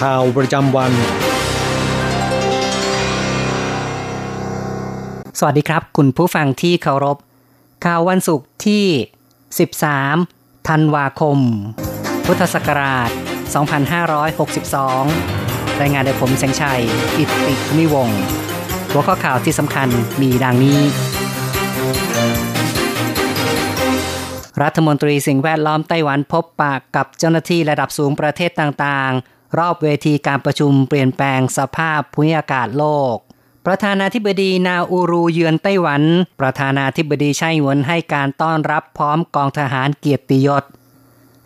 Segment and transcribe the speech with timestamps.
[0.00, 0.92] ข่าวประจำวัน
[5.38, 7.16] สวัสดีครับ คุณผู้ฟังที่เคารพ
[7.84, 8.84] ข่าววันศุกร์ที่
[9.96, 11.38] 13 ธันวาคม
[12.26, 13.10] พุทธศักราช
[14.44, 16.82] 2562 รายงานโดยผมแสงชัย
[17.16, 18.08] อิตติมิวง
[18.90, 19.88] หัวข้อข่าวที่สำคัญ
[20.20, 20.80] มีดังนี้
[24.62, 33.16] รัฐมนตรีสิ่งแวดล้อมไต้หวันพบปะกับเจ้าหน้าที่ระดับสูงประเทศต่างๆ รอบเวทีการประชุมเปลี่ยนแปลงสภาพภูมิอากาศโลก
[33.66, 36.02] ประธานาธิบดีนาอูรูเยือนไต้หวัน
[36.40, 40.64] ประธานาธิบดีไช่อิงเหวินให้การต้อนรับพร้อมกองทหารเกียรติยศ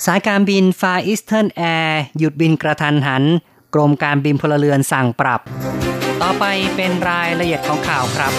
[0.05, 3.25] สายการบิน Far Eastern Air หยุดบินกระทันหัน
[3.75, 5.41] กรมการบินพลเรือนสั่งปรับ
[6.22, 6.44] ต่อไป
[6.77, 8.33] เป็นรายละเอียดของข่าวครับ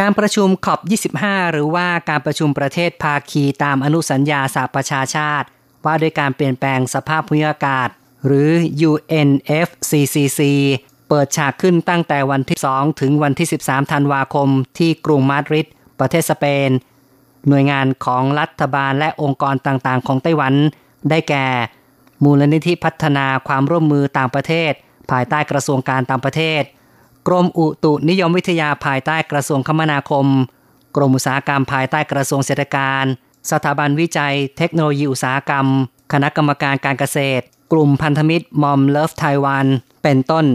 [0.00, 0.80] การประชุมขอบ
[1.16, 5.46] 25 หรือว่าการประชุมประเทศภาคีตามอนุสัญญาสหประชาชาติ
[5.84, 7.88] ว่าด้วยการเปลี่ยนแปลงสภาพภูมิอากาศ
[8.26, 8.50] หรือ
[8.90, 10.40] UNFCCC
[11.08, 15.66] เปิดฉากขึ้นตั้งแต่วันที่ 2 ถึงวันที่ 13 ธันวาคม ที่กรุงมาดริด
[16.00, 16.70] ประเทศสเปน
[17.48, 20.54] หน่วยงานของรัฐบาลและองค์กรต่างๆ ของไต้หวัน
[21.10, 21.46] ได้แก่
[22.24, 24.72] มูลนิธิพัฒนาความร่วมมือต่างประเทศ
[25.10, 26.62] ภายใต้กระทรวงการต่างประเทศ
[27.26, 30.26] กรมอุตุนิยมวิทยาภายใต้กระทรวงคมนาคม
[30.96, 33.04] กรมอุตสาหกรรมภายใต้กระทรวงเศรษฐการ
[33.50, 35.66] สถาบันวิจัยเทคโนโลยีอุตสาหกรรม
[36.12, 39.66] คณะกรรมการการเกษตร กลุ่มพันธมิตรมอมเลิฟไต้หวัน
[40.02, 40.46] เป็นต้น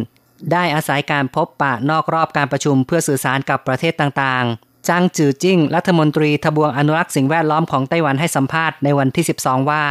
[0.52, 9.84] ได้อาศัยการพบปะนอกรอบการประชุมเพื่อสื่อสารกับประเทศต่างๆจางจือจิ้งรัฐมนตรีทบวงอนุรักษ์สิ่งแวดล้อมของไต้หวันให้สัมภาษณ์ในวันที่ 12 ว่า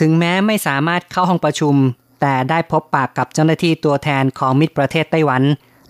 [0.00, 1.74] ถึงแม้ไม่สามารถเข้าห้องประชุม
[2.20, 5.42] แต่ได้พบปะกับเจ้าหน้าที่ตัวแทนของมิตรประเทศไต้หวัน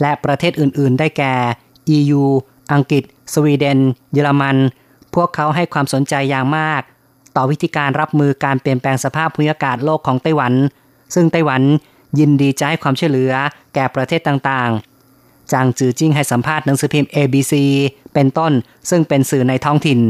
[0.02, 1.34] และประเทศอื่นๆ ได้แก่
[1.96, 2.22] EU
[2.72, 3.04] อังกฤษ
[3.34, 3.78] สวีเดน
[4.12, 4.56] เยอรมัน
[5.14, 6.82] พวกเขาให้ความสนใจอย่างมาก
[7.36, 10.52] ต่อวิธีการรับมือการเปลี่ยนแปลงสภาพภูมิอากาศโลกของไต้หวัน
[11.14, 11.62] ซึ่งไต้หวัน
[12.18, 13.32] ยินดีจะให้ความช่วยเหลือ
[13.74, 17.54] แก่ประเทศต่างๆ จางจือจิ้งให้สัมภาษณ์หนังสือพิมพ์ ABC
[18.14, 18.52] เป็นต้น
[18.90, 20.00] ซึ่งเป็นสื่อในท้องถิ่น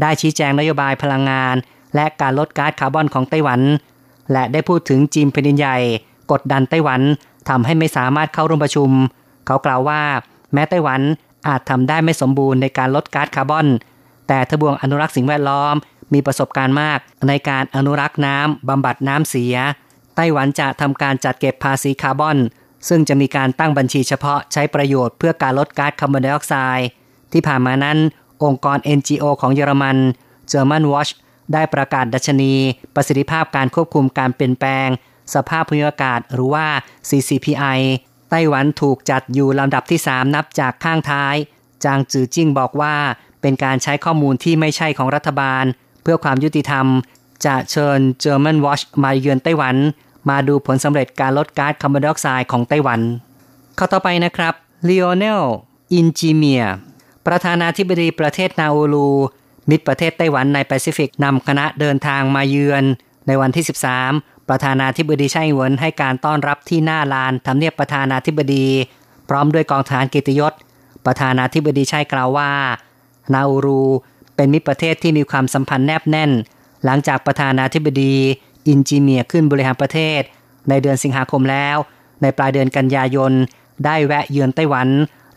[0.00, 1.54] ได้ชี้แจงนโยบายพลังงาน
[1.94, 3.60] และการลดก๊าซคาร์บอนของไต้หวัน
[4.32, 5.78] และได้พูดถึงจีนแผ่นดินใหญ่
[6.32, 7.00] กดดันไต้หวัน
[7.48, 8.90] ทำให้ไม่สามารถเข้าร่วมประชุม
[9.46, 10.00] เขากล่าวว่า
[10.52, 11.00] แม้ไต้หวัน
[11.48, 13.66] อาจทำได้ไม่สมบูรณ์ในการลดก๊าซคาร์บอน
[14.32, 15.74] แต่ทบวงอนุรักษ์สิ่งแวดล้อม
[16.14, 16.98] มีประสบการณ์มาก
[17.28, 19.56] ในการอนุรักษ์น้ำบำบัดน้ำเสีย
[20.16, 22.38] ไต้หวันจะทำการจัดเก็บภาษีคาร์บอน
[22.88, 26.88] ซึ่งจะมีการตั้งบัญชีเฉพาะใช้ประโยชน์เพื่อการลดก๊าซคาร์บอนไดออกไซด์
[27.32, 27.98] ที่ผ่านมานั้น
[28.44, 29.96] องค์กร NGO ของเยอรมัน
[30.52, 31.10] German Watch
[31.52, 32.52] ได้ประกาศดัชนี
[32.94, 34.88] ประสิทธิภาพการควบคุมการเปลี่ยนแปลง
[35.34, 36.66] สภาพภูมิอากาศหรือว่า
[37.08, 37.78] CCPI
[38.30, 41.34] ไต้หวันถูกจัดอยู่ลำดับที่ 3 นับจากข้างท้าย
[41.84, 42.94] จางจือจิ้งบอกว่า
[43.42, 45.64] เป็นการใช้ข้อมูลที่ไม่ใช่ของรัฐบาล
[46.02, 46.86] เพื่อความยุติธรรม
[47.46, 49.76] จะเชิญ German Watch มาเยือนไต้หวัน
[50.30, 53.00] มาดูผลสำเร็จการลดก๊าซคาร์บอนไดออกไซด์ของไต้หวัน
[53.76, 54.54] ข่าวต่อไปนะครับ
[54.88, 55.42] ลีโอเนล
[55.94, 56.64] อินจิเมีย
[57.26, 59.10] ประธานาธิบดีประเทศนาอูรู
[59.70, 62.84] มิตรประเทศไต้หวันในแปซิฟิกนำคณะเดินทางมาเยือน
[63.26, 63.64] ในวันที่
[64.06, 68.66] 13 ประธานาธิบดีไช่อิงเหวินให้การต้อนรับที่หน้าลานทำเนียบประธานาธิบดี
[69.28, 70.52] พร้อมด้วยกองทหารเกียรติยศ
[71.06, 72.50] ประธานาธิบดีไช่กล่าวว่า
[73.34, 73.84] นาอูรู
[74.36, 76.30] เป็นมิตรประเทศที่มีความสัมพันธ์แนบแน่น
[76.84, 78.14] หลังจากประธานาธิบดี
[78.68, 80.20] อินจิเมียขึ้นบริหารประเทศ
[80.68, 81.76] ในเดือนสิงหาคมแล้ว
[82.22, 83.32] ในปลายเดือนกันยายน
[83.84, 84.88] ได้แวะเยือนไต้หวัน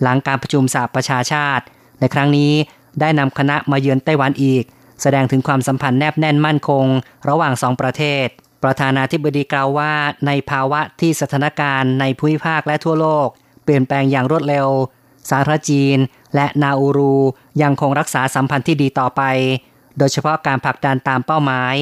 [0.01, 1.63] หลังการประชุมสหประชาชาติ
[1.99, 2.53] ในครั้งนี้
[2.99, 4.63] ได้นำคณะมาเยือนไต้หวันอีก
[5.01, 6.85] แสดงถึงความสัมพันธ์แนบแน่นมั่นคง
[7.29, 8.27] ระหว่างสองประเทศ
[8.63, 9.93] ประธานาธิบดีกล่าวว่า
[10.27, 13.27] ในภาวะที่สถานการณ์ในภูมิภาคและทั่วโลก
[13.63, 14.67] เปลี่ยนแปลงอย่างรวดเร็ว
[15.29, 15.97] สาธารณจีน
[16.35, 17.15] และนาอูรู
[17.61, 19.21] ยังคงรักษาสัมพันธ์ที่ดีต่อไป
[19.97, 21.73] โดยเฉพาะการผลักดันตามเป้าหมาย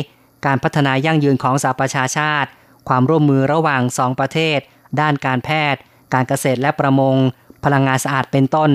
[0.46, 2.50] การพัฒนายั่งยืนของสหประชาชาติ
[2.88, 4.60] ความร่วมมือระหว่างสองประเทศ
[5.00, 5.82] ด้านการแพทย์
[6.14, 7.16] การเกษตรและประมง
[7.64, 8.72] พลังงานสะอาดเป็นต้น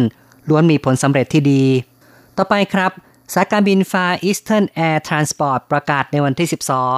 [0.49, 1.65] ล้วนมีผลสำเร็จที่ดี
[2.37, 2.93] ต่อไปครับ
[3.35, 6.49] สายการบิน Far Eastern Air Transport ประกาศในวันที่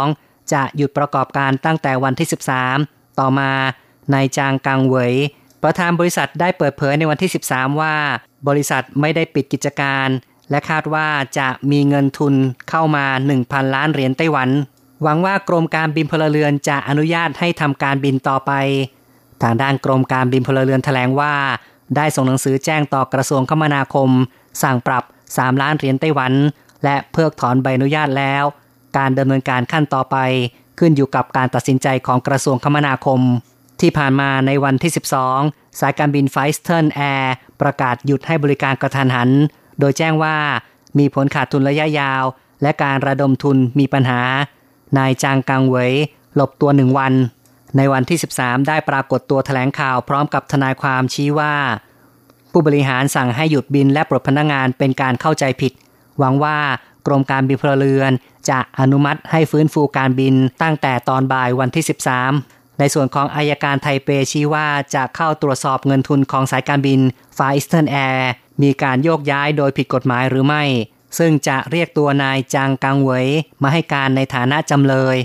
[0.01, 2.29] 12 จะหยุดประกอบการตั้งแต่วันที่
[2.73, 3.51] 13 ต่อมา
[4.15, 5.13] นายจางกังเหวย
[5.63, 7.95] ประธานบริษัทได้เปิดเผยในวันที่ 13 ว่า
[8.49, 10.09] บริษัทไม่ได้ปิดกิจการ
[10.51, 11.09] และคาดว่า
[11.39, 12.35] จะมีเงินทุน
[12.71, 13.07] เข้ามา
[13.41, 14.49] 1,000 ล้านเหรียญไต้หวัน
[15.03, 18.53] หวังว่ากรมการบินพลเรือนจะอนุญาตให้ทำการบินต่อไป
[19.43, 21.35] ทางด้านกรมการบินพลเรือนแถลงว่า
[21.97, 24.11] ได้ส่งหนังสือแจ้งต่อกระทรวงคมนาคม
[24.63, 26.33] สั่งปรับ 3 ล้านเหรียญไต้หวัน
[26.85, 28.45] และเพิกถอนใบอนุญาตแล้ว
[28.99, 30.17] การดำเนินการขั้นต่อไป
[30.79, 33.21] ขึ้นอยู่กับการตัดสินใจของกระทรวงคมนาคม
[33.81, 34.93] ที่ผ่านมาในวันที่
[35.35, 39.31] 12 สายการบิน Far Eastern Airประกาศหยุดให้บริการกระทันหัน
[39.81, 40.37] โดยแจ้งว่า
[40.99, 42.25] มีผลขาดทุนระยะยาว
[42.63, 44.23] และการระดมทุนมีปัญหา
[44.99, 45.93] นายจางกังเวย
[46.35, 47.13] หลบตัวหนึ่งวัน
[47.77, 51.55] ในวันที่ 13 ได้ปรากฏตัวแถลงข่าวพร้อมกับทนายความชี้ว่า
[52.53, 55.73] ผู้บริหารสั่งให้หยุดบินและปลดพนักงานเป็นการเข้าใจผิด
[56.19, 56.59] หวังว่า
[57.07, 58.13] กรมการบินพลเรือน
[58.51, 67.01] จะอนุมัติให้ฟื้นฟูการบินตั้งแต่ตอนบ่ายวันที่ 13 ในส่วนของอายการไทเปชี้ว่าจะเข้าตรวจสอบเงินทุนของสายการบิน
[67.37, 68.31] Far Eastern Air
[68.63, 70.65] มีการโยกย้ายโดยผิดกฎหมายหรือไม่
[71.19, 73.27] ซึ่งจะเรียกตัวนายจางกังเวย
[73.63, 75.17] มาให้การในฐานะจำเลย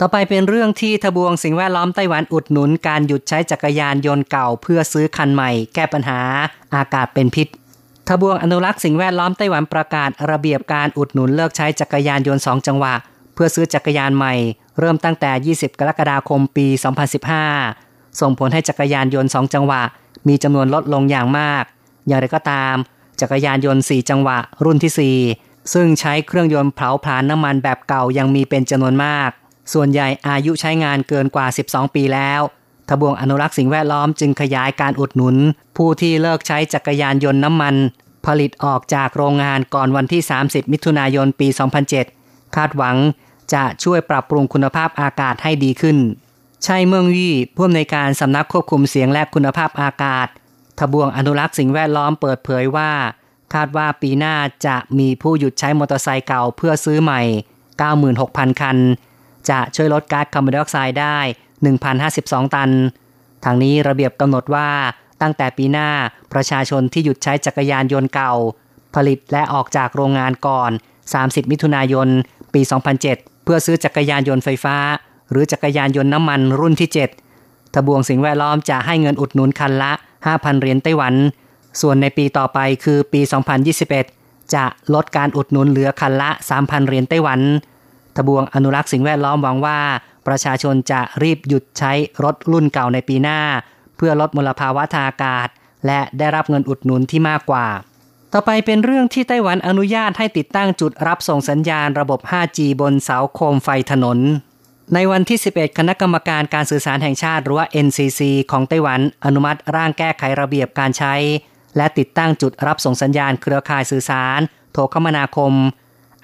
[0.00, 6.20] ต่อไปเป็นเรื่องที่ทบวงสิ่งแวดล้อมไต้หวันอุดหนุนการหยุดใช้จักรยานยนต์เก่าเพื่อซื้อคันใหม่ แก้ปัญหา
[6.74, 7.48] อากาศเป็นพิษ
[8.08, 12.94] ทบวงอนุรักษ์สิ่งแวดล้อมไต้หวันประกาศระเบียบการอุดหนุนเลิกใช้จักรยานยนต์สองจังหวะ
[13.34, 14.34] เพื่อซื้อจักรยานใหม่
[14.78, 16.66] เริ่มตั้งแต่ 20 กรกฎาคมปี
[17.44, 19.82] 2015 ส่งผลให้จักรยานยนต์ 2 จังหวะ
[20.28, 21.64] มีจำนวนลดลงอย่างมาก
[22.06, 22.74] อย่างไรก็ตาม
[23.20, 29.30] จักรยานยนต์ 4 จังหวะ รุ่นที่ 4 ซึ่งใช้เครื่องยนต์เผาผลาญน้ำมันแบบเก่ายังมีเป็นจำนวนมาก
[29.72, 32.40] ส่วนใหญ่อายุใช้งานเกินกว่า 12 ปีแล้ว
[32.88, 35.36] ทบวงอนุรักษ์สิ่งแวดล้อมจึงขยายการอุดหนุน
[35.76, 37.74] ผู้ที่เลิกใช้จักรยานยนต์น้ำมัน
[38.26, 41.48] ผลิตออกจากโรงงานก่อนวันที่ 30 มิถุนายนปี
[42.02, 42.96] 2007 คาดหวัง
[43.54, 45.96] จะช่วยปรับปรุงคุณภาพอากาศให้ดีขึ้น
[46.66, 50.26] ชัยเมืองยี่ผู้อำนวยการสำนักควบคุมเสียงและคุณภาพอากาศ
[50.78, 52.90] ทบวงอนุรักษ์สิ่งแวดล้อมเปิดเผยว่า
[53.54, 54.34] คาดว่าปีหน้า
[54.66, 57.22] จะมีผู้หยุดใช้มอเตอร์ไซค์เก่าเพื่อซื้อใหม่
[57.90, 58.78] 96,000 คัน
[59.50, 61.18] จะช่วยลดก๊าซคาร์บอนไดออกไซด์ได้
[61.86, 62.70] 1,052 ตัน
[63.44, 64.70] ทางนี้ระเบียบกำหนดว่า
[65.22, 65.88] ตั้งแต่ปีหน้า
[66.32, 68.32] ประชาชนที่หยุดใช้จักรยานยนต์เก่า
[68.94, 70.70] ผลิตและออกจากโรงงานก่อน
[71.10, 72.08] 30 มิถุนายน
[72.54, 72.60] ปี
[73.02, 74.76] 2007 เพื่อซื้อจักรยานยนต์ไฟฟ้า
[75.30, 76.90] หรือจักรยานยนต์น้ำมันรุ่นที่
[77.32, 79.92] 7 ทบวงสิ่งแวดล้อมจะให้เงินอุดหนุนคันละ
[80.26, 81.14] 5,000 เหรียญไต้หวัน
[81.80, 83.20] ส่วนในปีต่อไปคือปี
[83.86, 84.64] 2021 จะ
[84.94, 87.40] ลดการอุดหนุนเหลือคันละ 3,000 เหรียญไต้หวัน
[88.16, 89.78] ทบวงอนุรักษ์สิ่งแวดล้อมหวังว่า
[90.26, 91.92] ประชาชนจะรีบหยุดใช้
[92.24, 93.40] รถรุ่นเก่าในปีหน้า
[93.96, 95.48] เพื่อลดมลภาวะทางอากาศ
[95.86, 97.66] และได้รับเงินอุดหนุนที่มากกว่า
[98.32, 104.18] ต่อไปเป็นเรื่องที่ไต้หวันอนุญาตให้ติดตั้งจุดรับส่งสัญญาณระบบ 5G บนเสาโคมไฟถนน
[104.94, 108.20] ในวันที่ 11 คณะกรรมการการสื่อสารแห่งชาติหรือว่า NCC
[108.50, 111.14] ของไต้หวันอนุมัติร่างแก้ไขระเบียบการใช้
[111.76, 114.40] และติดตั้งจุดรับส่งสัญญาณเครือข่ายสื่อสาร
[114.72, 115.52] โทรคมนาคม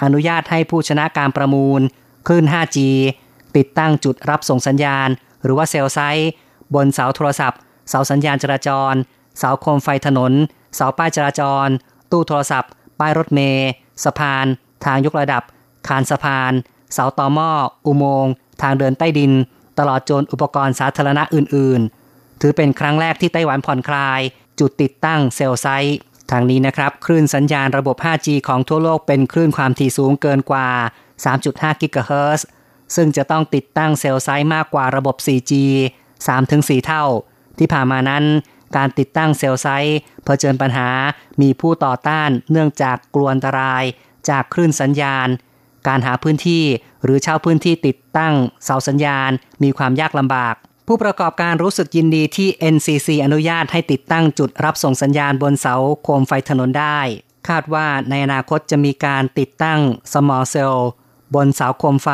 [0.03, 1.81] อนุญาตให้ผู้ชนะการประมูล
[2.27, 2.79] คลื่น 5G
[3.57, 5.09] ติดตั้งจุดรับส่งสัญญาณ
[5.45, 6.31] หรือว่าเซลไซต์
[6.75, 7.59] บนเสาโทรศัพท์
[7.89, 8.95] เสาสัญญาณจราจร
[9.39, 10.33] เสาโคมไฟถนน
[10.75, 11.69] เสาป้ายจราจร
[12.13, 13.71] ตู้โทรศัพท์ ป้ายรถเมล์
[14.05, 14.47] สะพาน
[14.85, 15.43] ทางยกระดับ
[15.89, 16.53] คานสะพาน
[16.93, 17.51] เสาต่อหม้อ
[17.87, 19.33] อุโมงค์ ทางเดินใต้ดิน
[19.79, 21.81] ตลอดจนอุปกรณ์สาธารณะอื่น
[22.13, 24.21] ๆ ถือเป็นครั้งแรกที่ไต้หวันผ่อนคลาย
[24.61, 25.99] จุดติดตั้งเซลล์ไซต์
[26.31, 30.69] ทางนี้นะครับ คลื่นสัญญาณระบบ 5G ของทั่วโลกเป็นคลื่นความถี่สูงเกินกว่า
[31.25, 32.47] 3.5 กิกะเฮิรตซ์
[32.95, 35.53] ซึ่งจะต้องติดตั้งเซลล์ไซต์มากกว่าระบบ 4G
[36.21, 37.05] 3-4 เท่า
[37.59, 38.25] ที่ผ่านมานั้น
[38.77, 40.89] การติดตั้งเซลล์ไซต์เผชิญปัญหา
[41.41, 43.85] มีผู้ต่อต้านเนื่องจากกลัวอันตราย
[44.29, 45.29] จากคลื่นสัญญาณ
[45.89, 46.65] การหาพื้นที่
[47.05, 49.31] หรือเช่าพื้นที่ติดตั้งเสาสัญญาณ
[49.63, 50.55] มีความยากลำบาก
[50.87, 56.99] ผู้ประกอบการรู้สึกยินดีที่ NCC อนุญาตให้ติดตั้งจุดรับส่งสัญญาณบนเสาโคมไฟถนนได้
[57.49, 59.81] คาดว่าในอนาคตจะมีการติดตั้ง
[60.13, 60.89] small cell
[61.35, 62.09] บนเสาโคมไฟ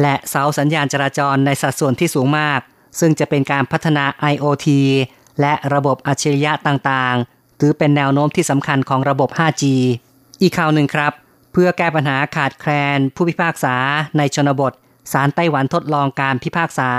[0.00, 2.60] และเสาสัญญาณจราจรในสัดส่วนที่สูงมาก
[3.00, 4.66] ซึ่งจะเป็นการพัฒนา IoT
[5.40, 9.64] และระบบอัจฉริยะต่างๆ ถือเป็นแนวโน้มที่สำคัญของระบบ 5G
[10.42, 11.12] อีกข่าวหนึ่งครับ
[11.52, 13.76] เพื่อแก้ปัญหาขาดแคลน ผู้พิพากษา
[14.18, 14.72] ในชนบท
[15.12, 16.90] ศาลไต้หวันทดลองการพิพากษา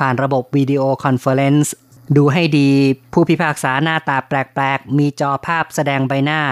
[0.00, 1.74] ผ่านระบบ video conference
[2.16, 2.70] ดูให้ดี
[3.12, 6.42] ผู้พิพากษาหน้าตาแปลกๆ มีจอภาพแสดงใบหน้า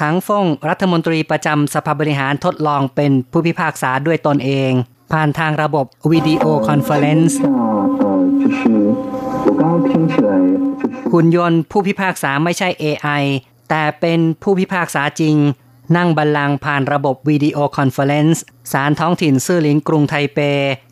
[0.00, 4.72] ถังฟ่งรัฐมนตรีประจำสภาบริหารทดลองเป็นผู้พิพากษาด้วยตนเอง
[5.12, 7.38] ผ่านทางระบบ video conference
[11.12, 13.24] หุ่นยนต์ผู้พิพากษาไม่ใช่ AI
[13.70, 15.36] แต่เป็นผู้พิพากษาจริง
[15.96, 18.42] นั่งบัลลังก์ผ่านระบบ video conference
[18.72, 20.38] ศาลท้องถิ่นซื่อหลินกรุงไทเป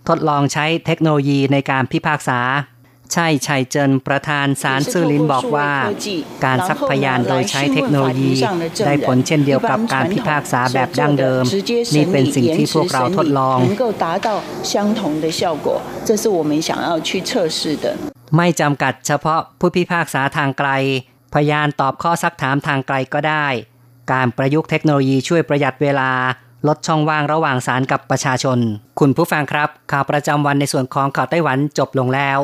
[0.09, 2.41] ทดลองใช้เทคโนโลยีในการพิพากษา
[3.12, 5.70] ใช่ชัยเจินประธานศาลซื่อลินบอกว่า
[6.44, 8.32] การซักพยานโดยใช้เทคโนโลยี
[8.86, 11.44] ได้ผลเช่นเดียวกับการพิพากษาแบบดั้งเดิม
[11.94, 13.58] นี่เป็นสิ่งที่พวกเราทดลอง
[18.36, 20.70] ไม่จำกัดเฉพาะผู้พิพากษาทางไกล
[21.34, 23.46] พยานตอบข้อซักถามทางไกลก็ได้
[24.12, 26.10] การประยุกต์เทคโนโลยีช่วยประหยัดเวลา
[26.68, 28.58] ลดช่องว่างระหว่างศาลกับประชาชน
[29.00, 32.38] คุณผู้ฟังครับ ข่าวประจำวันในส่วนของข่าวไต้หวันจบลงแล้ว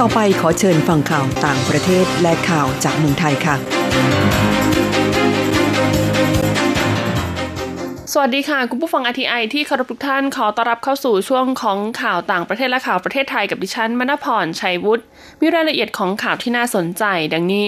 [0.00, 3.56] ต่อไปขอเชิญฟังข่าวต่างประเทศและข่าวจากเมืองไทยค่ะ
[8.12, 15.04] สวัสดีค่ะ คุณผู้ฟังอทีไอที่เคารพทุกท่านขอต้อนรับเข้าสู่ช่วงของข่าวต่างประเทศและข่าวประเทศไทยกับดิฉันมณพรชัยวุฒิ
[15.40, 17.66] มีรายละเอียดของข่าวที่น่าสนใจดังนี้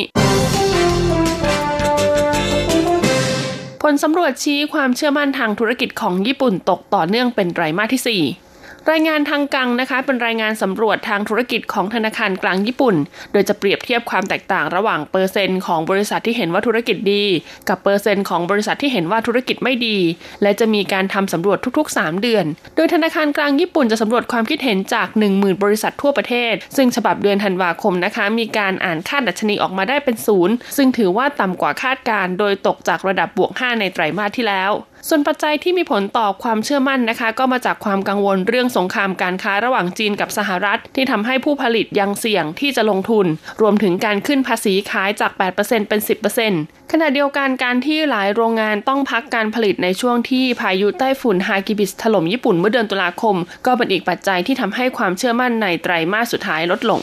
[3.82, 8.43] ผลสำรวจชี้ความเชื่อมั่นทางธุรกิจของญี่ปุ่นตกต่อเนื่องเป็นไตรมาสที่ 4
[8.92, 12.96] รายงานทางกังนะคะเป็นรายงานสำรวจทางธุรกิจของธนาคารกลางญี่ปุ่น
[13.32, 17.24] โดยจะเปรียบเทียบความแตกต่างระหว่างเปอร์เซ็นต์ของบริษัทที่เห็นว่าธุรกิจดี
[17.68, 19.98] กับเปอร์เซ็นต์ของบริษัทที่เห็นว่าธุรกิจไม่ดี
[20.42, 22.44] และจะมีการทำสำรวจทุกๆ 3 เดือน
[22.76, 34.72] โดยธนาคารกลางญี่ปุ่นจะสำรวจความคิดเห็นจาก 10,000 บริษัททั่วประเทศ ซึ่งฉบับเดือนธันวาคมนะคะ มีการอ่านค่าดัชนีออกมาได้เป็นศูนย์ซึ่งถือว่าต่ำกว่าคาดการ โดยตกจากระดับบวก 5 ในไตรมาสที่แล้ว
[35.08, 43.26] ส่วนปัจจัยที่มีผลต่อความเชื่อมั่นนะคะ ก็มาจากความกังวลเรื่องสงครามการค้าระหว่างจีนกับสหรัฐ ที่ทำให้ผู้ผลิตยังเสี่ยงที่จะลงทุน
[43.60, 46.00] รวมถึงการขึ้นภาษีขายจาก 8%เป็น
[46.46, 57.00] 10%ขณะเดียวกันการที่หลายโรงงานต้องพักการผลิตในช่วงที่พายุใต้ฝุ่นฮากิบิสถล่มญี่ปุ่นเมื่อเดือนตุลาคม ก็เป็นอีกปัจจัยที่ทำให้ความเชื่อมั่นในไตรมาสสุดท้ายลดลง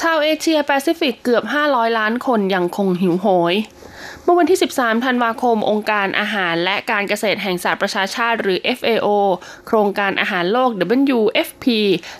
[0.00, 3.54] ชาวเอเชียแปซิฟิกเกือบ 500 ล้านคนยังคงหิวโหย
[4.24, 9.06] เมื่อวันที่ 13 ธันวาคม องค์การอาหารและการเกษตรแห่งสหประชาชาติหรือ FAO
[9.66, 10.70] โครงการอาหารโลก
[11.16, 11.66] WFP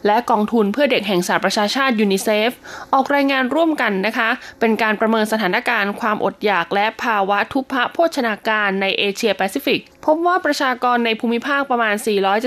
[0.06, 2.50] และกองทุนเพื่อเด็กแห่งสหประชาชาติยูนิเซฟ
[2.92, 4.30] ออกรายงานร่วมกันนะคะ
[4.60, 11.94] เป็นการประเมินสถานการณ์ความอดอยากและภาวะทุพพโภชนาการในเอเชียแปซิฟิกพบว่าประชากรในภูมิภาคประมาณ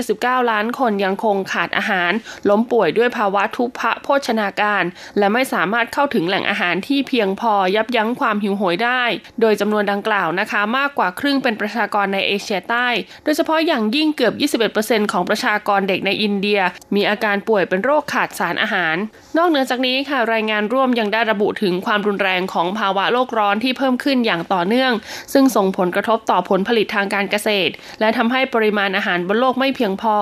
[0.00, 2.12] 479 ล้านคนยังคงขาดอาหาร
[2.48, 4.84] ล้มป่วยด้วยภาวะทุพพโภชนาการ
[5.18, 9.02] และไม่สามารถเข้าถึงแหล่งอาหารที่เพียงพอยับยั้งความหิวโหยได้
[9.40, 12.88] โดดยจำนวนดังกล่าวนะคะ มากกว่าครึ่งเป็นประชากรในเอเชียใต้
[13.24, 14.34] โดยเฉพาะอย่างยิ่งเกือบ
[14.74, 16.60] 21%ของประชากรเด็กในอินเดีย
[16.94, 18.96] มีอาการป่วยเป็นโรคขาดสารอาหาร
[19.36, 24.92] นอกเหนือจากนี้ค่ะรายงานร่วมยังได้ระบุถึงความรุนแรงของภาวะโลกร้อนที่เพิ่มขึ้นอย่างต่อเนื่อง
[25.32, 30.16] ซึ่งส่งผลกระทบต่อผลผลิตทางการเกษตร และทำให้ปริมาณอาหารบนโลกไม่เพียงพอ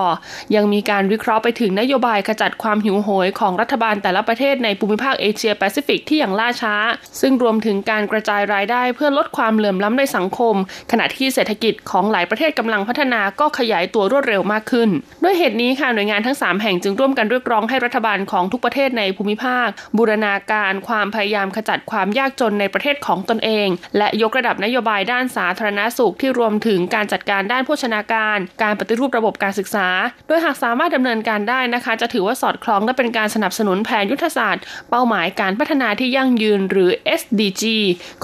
[0.54, 6.74] ยังมีการวิเคราะห์ไปถึงนโยบายขจัดความหิวโหยของรัฐบาลแต่ละประเทศในภูมิภาคเอเชียแปซิฟิกที่อย่างล่าช้า
[7.20, 10.54] ซึ่งรวมถึงการกระจายรายได้เพื่อลดความเหลื่อมล้ำในสังคม
[10.90, 14.88] ขณะที่เศรษฐกิจของหลายประเทศกำลังพัฒนาก็ขยายตัวรวดเร็วมากขึ้น
[15.22, 23.68] ด้วยเหตุนี้ค่ะหน่วยงานทั้ง 3 แห่งจึงร่วมกันเรียกร้องให้รัฐบาลของทุกประเทศในภูมิภาค บูรณาการความพยายามขจัดความยากจนในประเทศของตนเอง
[23.98, 29.88] และยกระดับนโยบายด้านสาธารณสุขที่รวมถึงการจัดการด้านโภชนาการ การปฏิรูประบบการศึกษา
[30.26, 36.90] โดยหากสามารถดำเนินการได้นะคะ จะถือว่าสอดคล้องและเป็นการสนับสนุนแผนยุทธศาสตร์ เป้าหมายการพัฒนาที่ยั่งยืนหรือ
[37.20, 37.64] SDG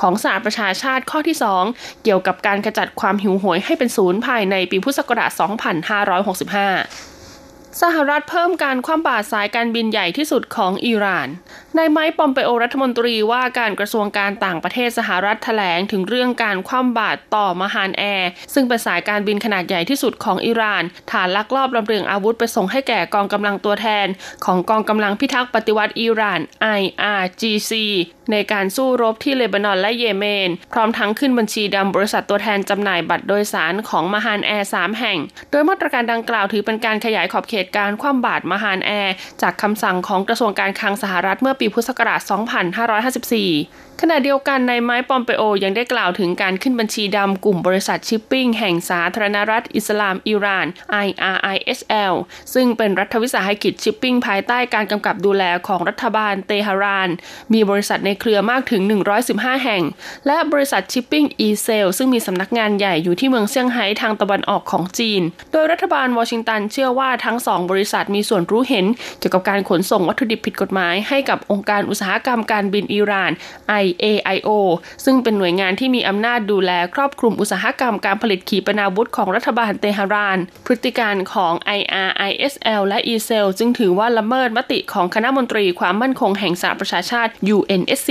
[0.01, 1.37] ของสหประชาชาติข้อที่
[1.71, 5.41] 2 เกี่ยวกับการขจัดความหิวโหยให้เป็นศูนย์ภายในปีพุทธศักราช 2565
[7.83, 11.29] สหรัฐเพิ่มการคว่ำบาตรสายการบินใหญ่ที่สุดของอิหร่าน
[11.79, 24.07] นายไมค์ปอมเปโอรัฐมนตรีว่าการกระทรวงการต่างประเทศสหรัฐแถลงถึงเรื่องการคว่ำบาตรต่อมาฮานแอร์ ซึ่งเป็นสายการบินขนาดใหญ่ที่สุดของอิหร่าน ฐานลักลอบลำเลียงอาวุธไปส่งให้แก่กองกำลังตัวแทน
[24.45, 26.41] ของกองกำลังพิทักษ์ปฏิวัติอิหร่าน
[26.81, 27.73] IRGC
[28.33, 35.19] ในการสู้รบที่เลบานอนและเยเมน พร้อมทั้งขึ้นบัญชีดำบริษัทตัวแทนจำหน่ายบัตรโดยสารของมาฮานแอร์3แห่ง
[35.51, 42.21] โดยมาตรการดังกล่าวถือเป็นการขยายขอบเขตการคว่ำบาตรมาฮานแอร์จากคำสั่งของกระทรวงการคลังสหรัฐเมื่อปีพุทธศักราช
[43.11, 50.67] 2554 ขณะเดียวกันนายไมค์ปอมเปโอยังได้กล่าวถึงการขึ้นบัญชีดำกลุ่มบริษัทชิปปิ้งแห่งสาธารณรัฐอิสลามอิหร่าน
[51.07, 52.15] IRISL
[52.55, 57.11] ซึ่งเป็นรัฐวิสาหกิจชิปปิ้งภายใต้การกำกับดูแลของรัฐบาลเตหะราน
[57.53, 58.83] มีบริษัทในเครือมากถึง
[59.23, 59.83] 115 แห่ง
[60.27, 68.87] และบริษัทชิปปิ้ง E-Sail ซึ่งมีสำนักงานใหญ่อยู่ที่เมืองเซี่ยงไฮ้ทางตะวันออกของจีน โดยรัฐบาลวอชิงตันเชื่อว่าทั้งสองบริษัทมีส่วนรู้เห็น
[69.19, 73.33] เกี่ยวกับการขนส่งวัตถุดิบผิดกฎหมายให้กับองค์การอุตสาหกรรมการบินอิหร่าน
[73.93, 74.49] IAIO
[75.05, 88.11] ซึ่งเป็นหน่วยงานที่มีอำนาจดูแลครอบคลุมอุตสาหกรรมการผลิตขีปนาวุธของรัฐบาลเตหะราน พฤติการของ IRISL และ ESL จึงถือว่าละเมิดมติของคณะมนตรีความมั่นคงแห่งสหประชาชาติ UNSC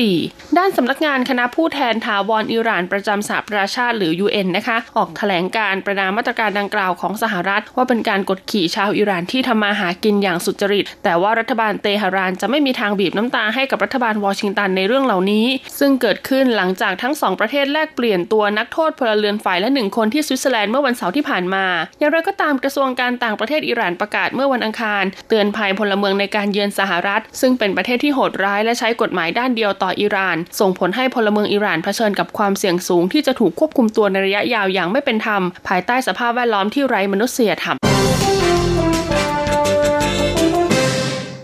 [0.58, 15.46] ด้านสำนักงานคณะผู้แทนถาวรอิหร่านประจำสหประชาชาติหรือ UN นะคะ ออกแถลงการประนามมาตรการดังกล่าวของสหรัฐ ว่าเป็นการกดขี่ชาวอิหร่านที่ทำมาหากินอย่างสุจริต แต่ว่ารัฐบาลเตหะรานจะไม่มีทางบีบน้ำตาให้กับรัฐบาลวอชิงตันในเรื่องเหล่านี้
[15.80, 21.66] ซึ่งเกิดขึ้นหลังจากทั้งสองประเทศแลกเปลี่ยนตัวนักโทษพลเรือนฝ่ายละหนึ่งคนที่สวิตเซอร์แลนด์เมื่อวันเสาร์ที่ผ่านมา
[22.00, 37.78] อย่างไรก็ตามกระทรวงการต่างประเทศอิหร่านประกาศเมื่อวันอังคาร เตือนภัยพลเมืองในการเยือนสหรัฐ ซึ่งเป็นประเทศที่โหดร้ายและใช้กฎหมายด้านเดียวต่ออิหร่าน ส่งผลให้พลเมืองอิหร่านเผชิญกับความเสี่ยงสูงที่จะถูกควบคุมตัวในระยะยาวอย่างไม่เป็นธรรม ภายใต้สภาพแวดล้อมที่ไร้มนุษยธรรม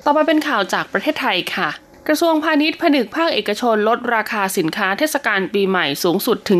[0.05, 1.69] ต่อไปเป็นข่าวจากประเทศไทยค่ะ
[2.09, 6.59] กระทรวงพาณิชย์ผนึกภาคเอกชนลดราคาสินค้าเทศกาลปีใหม่สูงสุดถึง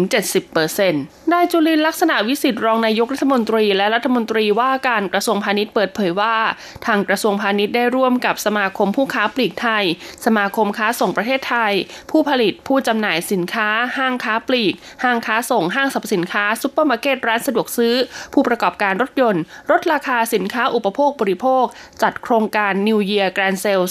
[0.66, 6.36] 70%นายจุรินทร์ลักษณวิศิษฏ์รองนายกรัฐมนตรีและรัฐมนตรีว่าการกระทรวงพาณิชย์เปิดเผยว่า
[6.86, 9.86] ทางกระทรวงพาณิชย์ได้ร่วมกับสมาคมผู้ค้าปลีกไทย
[10.25, 11.74] สมาคมค้าส่งประเทศไทย
[12.12, 14.74] ผู้ผลิตผู้จำหน่ายสินค้า ห้างค้าปลีก
[15.04, 17.96] ห้างค้าส่งห้างสรรพสินค้าซุปเปอร์มาร์เก็ตร้านสะดวกซื้อ
[18.34, 21.66] ผู้ประกอบการรถยนต์ลดราคาสินค้าอุปโภคบริโภค
[22.02, 23.86] จัดโครงการ New Year Grand Sale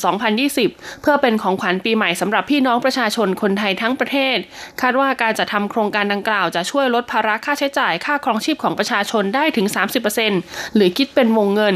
[0.49, 4.37] 2020 เพื่อเป็นของขวัญปีใหม่สำหรับพี่น้องประชาชนคนไทยทั้งประเทศ
[4.81, 9.67] คาดว่าการจัดทำโครงการดังกล่าวจะช่วยลดภาระค่าใช้จ่ายค่าครองชีพของประชาชนได้ถึง
[10.21, 11.75] 30%หรือคิดเป็นวงเงิน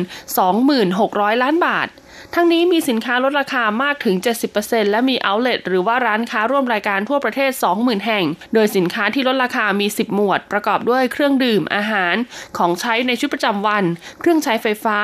[0.67, 1.89] 26,000 ล้านบาท
[2.35, 4.17] ทั้งนี้มีสินค้าลดราคามากถึง
[4.53, 12.17] 70%และมีเอาท์เลทหรือว่าร้านค้าร่วมรายการทั่วประเทศ 20,000 แห่ง โดยสินค้าที่ลดราคามี 10 หมวด ประกอบด้วยเครื่องดื่มอาหาร
[12.59, 13.85] ของใช้ในชีวิตประจำวัน
[14.21, 14.99] เครื่องใช้ไฟฟ้า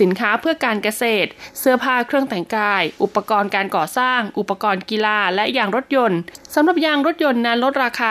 [0.00, 6.20] สินค้าเพื่อการเกษตร เสื้อผ้าเครื่องแต่งกาย อุปกรณ์การก่อสร้าง อุปกรณ์กีฬา และยางรถยนต์
[6.54, 8.10] สำหรับยางรถยนต์นั้นลดราคา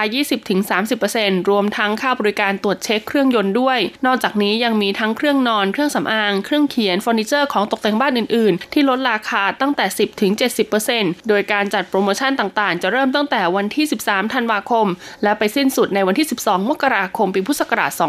[0.73, 9.85] 20-30%รวมทั้งค่าบริการตรวจเช็คเครื่องยนต์ด้วย นอกจากนี้ยังมีทั้งเครื่องนอน เครื่องสำอาง เครื่องเขียนเฟอร์นิเจอร์ของตกแต่งบ้านอื่นที่ลดราคาตั้งแต่
[10.57, 14.87] 10-70%โดยการจัดโปรโมชั่นต่างๆ จะเริ่มตั้งแต่วันที่ 13 ธันวาคม
[15.23, 18.07] และไปสิ้นสุดในวันที่ 12 มกราคม ปีพุทธศักราช 2563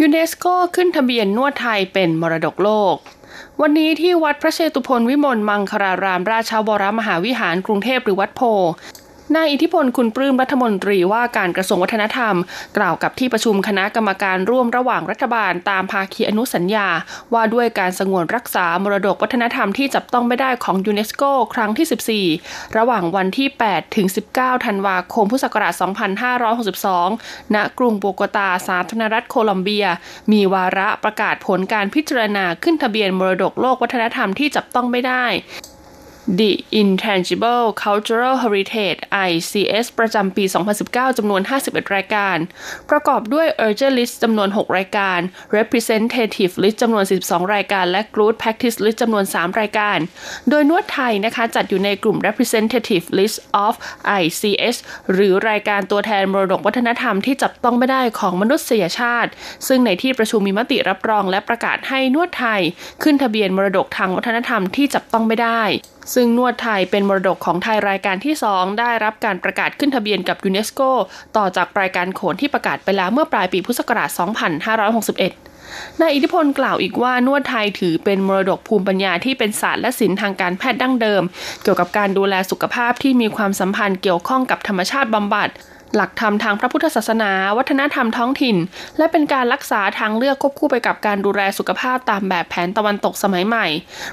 [0.00, 0.44] ยูเนสโก
[0.76, 2.96] ขึ้นทะเบียนนวดไทยเป็นมรดกโลก
[3.60, 8.40] วันนี้ที่วัดพระเชตุพนวิมลมังคลารามราชวรมหาวิหารกรุงเทพหรือวัดโพธิ์
[9.36, 12.34] นายอิทธิพลคุณปลื้มรัฐมนตรีว่าการกระทรวงวัฒนธรรม
[12.76, 16.88] กล่าวกับที่ประชุมคณะกรรมการร่วมระหว่างรัฐบาลตามภาคีอนุสัญญา
[17.34, 21.22] ว่าด้วยการสงวนรักษามรดกวัฒนธรรมที่จับต้องไม่ได้ของยูเนสโก
[21.54, 25.74] ครั้งที่ 14 ระหว่างวันที่ 8 ถึง 19 ธันวาคม พุทธศักราช
[26.44, 29.86] 2562 ณ กรุงโบโกตา สาธารณรัฐโคลอมเบีย
[30.32, 35.26] มีวาระประกาศผลการพิจารณาขึ้นทะเบียนมรดกโลกวัฒนธรรมที่จับต้องไม่ได้
[36.38, 40.44] The Intangible Cultural Heritage ICS ประจำปี
[40.80, 42.36] 2019 จำนวน 51 รายการ
[42.90, 45.20] ประกอบด้วย Urgent List จำนวน 6 รายการ
[45.56, 49.98] Representative List จำนวน 12 รายการ และ Good Practice List จำนวน 3 รายการ
[50.50, 53.74] โดยนวดไทยนะคะจัดอยู่ในกลุ่ม Representative List of
[54.22, 54.76] ICS
[55.12, 59.30] หรือรายการตัวแทนมรดกวัฒนธรรมที่จับต้องไม่ได้ของมนุษยชาติ
[59.68, 62.60] ซึ่งในที่ประชุมมีมติรับรองและประกาศให้นวดไทย
[63.02, 65.64] ขึ้นทะเบียนมรดกทางวัฒนธรรมที่จับต้องไม่ได้
[66.14, 70.80] ซึ่งนวดไทยเป็นมรดกของไทยรายการที่ 2 ได้รับการประกาศขึ้นทะเบียนกับยูเนสโก
[71.36, 81.22] ต่อจากรายการโขนที่ประกาศไปแล้วเมื่อปลายปีพุทธศักราช 2561นายอิทธิพลกล่าวอีกว่านวดไทยถือเป็นมรดกภูมิปัญญาที่เป็นศาสตร์และศิลป์ทางการแพทย์ดั้งเดิม
[81.62, 85.48] เกี่ยวกับการดูแลสุขภาพที่มีความสัมพันธ์เกี่ยวข้องกับธรรมชาติบำบัด
[85.96, 88.56] หลักธรรมทางพระพุทธศาสนา วัฒนธรรมท้องถิ่น
[88.98, 93.66] และเป็นการรักษาทางเลือกควบคู่ไปกับการดูแลสุขภาพตามแบบแผนตะวันตกสมัยใหม่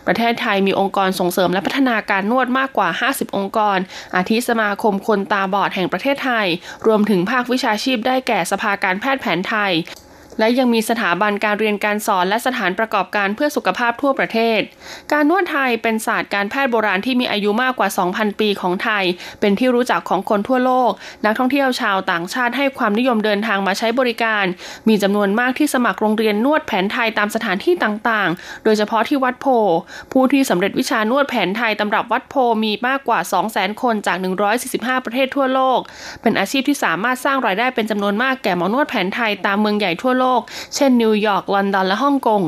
[0.08, 3.78] ประเทศไทยมีองค์กรส่งเสริมและพัฒนาการนวดมากกว่า 50 องค์กร
[4.16, 6.48] อาทิสมาคมคนตาบอดแห่งประเทศไทย
[6.88, 9.72] รวมถึงภาควิชาชีพได้แก่สภาการแพทย์แผนไทย
[10.40, 14.60] และยังมีสถาบันการเรียนการสอนและสถานประกอบการเพื่อสุขภาพทั่วประเทศ
[15.12, 19.04] การนวดไทยเป็นศาสตร์การแพทย์โบราณที่มีอายุมากกว่า 2,000 ปีของไทย
[19.40, 20.92] เป็นที่รู้จักของคนทั่วโลก
[21.26, 24.46] นักท่องเที่ยวชาวต่างชาติให้ความนิยมเดินทางมาใช้บริการ
[24.88, 29.46] มีจำนวนมากที่สมัครโรงเรียนนวดแผนไทยตามสถานที่ต่างๆ โดยเฉพาะที่วัดโพ
[30.12, 33.20] ผู้ที่สำเร็จวิชานวดแผนไทยตำรับวัดโพมีมากกว่า
[33.52, 34.18] 200,000 คนจาก
[34.62, 35.80] 145 ประเทศทั่วโลก
[36.22, 40.26] เป็นอาชีพที่สามารถสร้างรายได้เป็นจำนวนมากแก่หมอนวดแผนไทยตามเมืองใหญ่ทั่วโลก
[40.76, 42.44] เช่นนิวยอร์กลอนดอนและฮ่องกง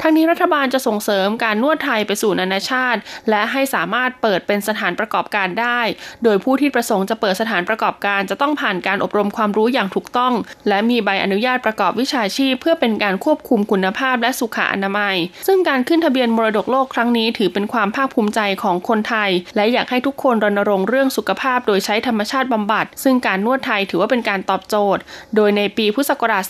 [0.00, 5.80] ทั้งนี้รัฐบาลจะส่งเสริมการนวดไทยไปสู่นานาชาติ และให้สามารถเปิดเป็นสถานประกอบการได้
[6.24, 10.32] โดยผู้ที่ประสงค์จะเปิดสถานประกอบการจะต้องผ่านการอบรมความรู้อย่างถูกต้อง
[10.68, 25.02] และมีใบอนุญาตประกอบวิชาชีพ เพื่อเป็นการควบคุมคุณภาพและสุขอนามัย ซึ่งการขึ้นทะเบียนมรดกโลกครั้งนี้ถือเป็นความภาคภูมิใจของคนไทย และอยากให้ทุกคนรณรงค์เรื่องสุขภาพ โดยใช้ธรรมชาติบำบัด ซึ่งการนวดไทยถือว่าเป็นการตอบโจทย์
[25.36, 26.44] โดยในปีพุทธศักราช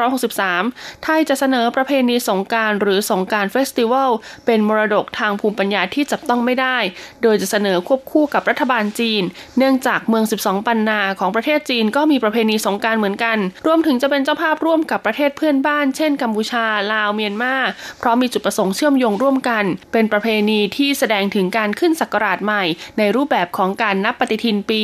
[0.00, 4.10] 2563 ไทยจะเสนอประเพณีสงกรานต์หรือสงกรานต์ Festival
[4.46, 6.78] เป็นมรดกทางภูมิปัญญาที่จับต้องไม่ได้
[7.22, 9.22] โดยจะเสนอควบคู่กับรัฐบาลจีน
[9.58, 17.54] เนื่องจากเมือง สิบสองปันนาของประเทศจีนก็มีประเพณีสงกรานต์เหมือนกัน รวมถึงจะเป็นเจ้าภาพร่วมกับประเทศเพื่อนบ้าน เช่นกัมพูชา ลาว เมียนมา
[17.98, 22.64] เพราะมีจุดประสงค์เชื่อมโยงร่วมกัน เป็นประเพณีที่แสดงถึงการขึ้นศักราชใหม่
[22.98, 24.82] ในรูปแบบของการนับปฏิทินปี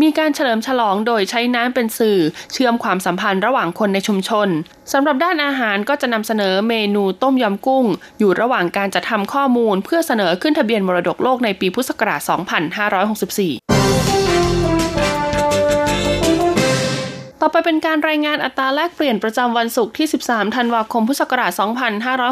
[0.00, 2.18] มีการเฉลิมฉลองโดยใช้น้ำเป็นสื่อ
[2.52, 4.48] เชื่อมความสัมพันธ์ระหว่างคนในชุมชน
[4.92, 7.84] สำหรับด้านอาหารก็จะนำเสนอเมนูต้มยำกุ้ง
[8.18, 13.73] อยู่ระหว่างการจัดทำข้อมูล เพื่อเสนอขึ้นทะเบียนมรดกโลกในปีพุทธศักราช 2564
[17.46, 21.52] ต่อไปเป็นการรายงานอัตราแลกเปลี่ยนประจำวันศุกร์ที่ 13 ธันวาคม พุทธศักราช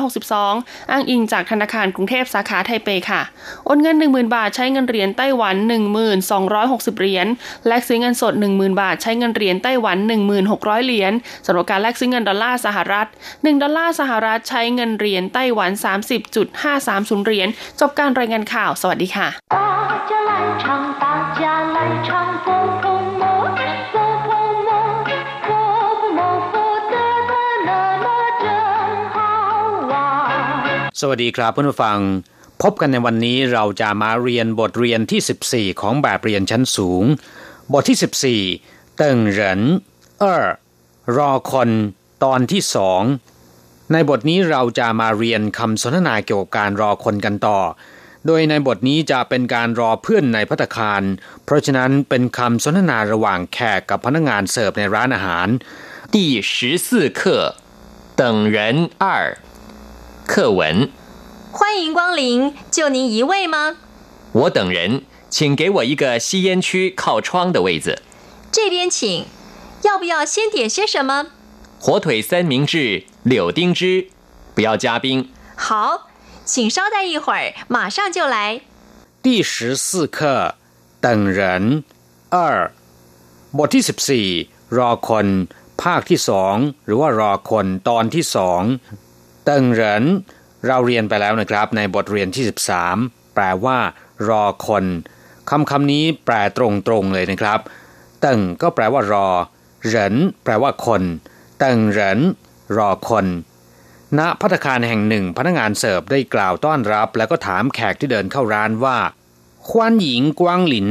[0.04, 3.22] 2562 อ้างอิงจากธนาคารกรุงเทพสาขาไทเปค่ะ
[3.64, 5.56] โอนเงิน 10,000 บาทใช้เงินเหรียญไต้หวัน
[6.28, 7.26] 1260 เหรียญ
[7.66, 9.98] แลกซื้อเงินสด 10,000 บาทใช้เงินเหรียญไต้หวัน
[10.42, 11.12] 1600 เหรียญ
[11.46, 15.70] สำหรับการแลกซื้อเงินดอลลาร์สหรัฐ 1 ดอลลาร์สหรัฐใช้เงินเหรียญไต้หวัน
[16.48, 17.48] 30.530 เหรียญ
[17.80, 19.28] จบการรายงานข่าว สวัสดีค่ะ
[31.01, 31.99] สวัสดีครับเพื่อนผู้ฟัง
[32.61, 37.03] พบกันในวันนี้เราจะมาเรียนบทเรียนที่ 14 ของแบบเรียนชั้นสูง
[37.73, 39.61] บทที่ 14เติงเหริน
[40.19, 40.45] เออ
[41.17, 41.69] รอคน
[42.23, 43.01] ตอนที่สอง
[43.91, 47.59] ในบทนี้เราจะมาเรียนคำสนทนาเกี่ยวกับการรอคนกันต่อ
[48.25, 51.03] โดยในบทนี้จะเป็นการรอเพื่อนในพัตคาร
[51.45, 55.47] เพราะฉะนั้นเป็นคำสนทนาระหว่างแขกกับพนักงานเสิร์ฟในร้านอาหาร
[56.13, 56.15] 第
[56.51, 56.53] 十
[56.85, 56.87] 四
[57.19, 57.21] 课
[58.19, 58.21] 等
[58.55, 58.57] 人
[59.03, 59.05] 二
[60.25, 60.89] 课文，
[61.51, 63.77] 欢迎光临，就您一位吗？
[64.33, 68.01] 我等人，请给我一个吸烟区靠窗的位子。
[68.51, 69.25] 这边请。
[69.83, 71.27] 要不要先点些什么？
[71.79, 74.07] 火腿三明治，柳丁汁，
[74.55, 75.29] 不要加冰。
[75.55, 76.09] 好，
[76.43, 78.61] 请稍待一会儿，马上就来。
[79.21, 80.55] 第十四课
[80.99, 81.83] 等人
[82.29, 82.71] 二
[83.57, 84.27] บทที่สิบสี่
[84.77, 85.27] รอคน
[85.81, 88.61] ภาคที่สองหรือว่ารอคนตอนที่สอง
[89.44, 90.04] เติงเหริน
[90.66, 92.44] เราเรียนไปแล้วนะครับ ในบทเรียนที่
[92.88, 93.78] 13 แปลว่า
[94.28, 94.84] รอคน
[95.50, 97.60] คำคำนี้แปลตรงๆเลยนะครับ
[98.20, 99.28] เติงก็แปลว่ารอ
[99.86, 101.02] เหรินแปลว่าคน
[101.58, 102.20] เติงเหริน
[102.76, 103.26] รอคน
[104.18, 108.98] ณพัตคารแห่งหนึ่งพนักงานเสิร์ฟได้กล่าวต้อนรับ แล้วก็ถามแขกที่เดินเข้าร้านว่า
[109.68, 110.88] ควันหญิงกวางหลิน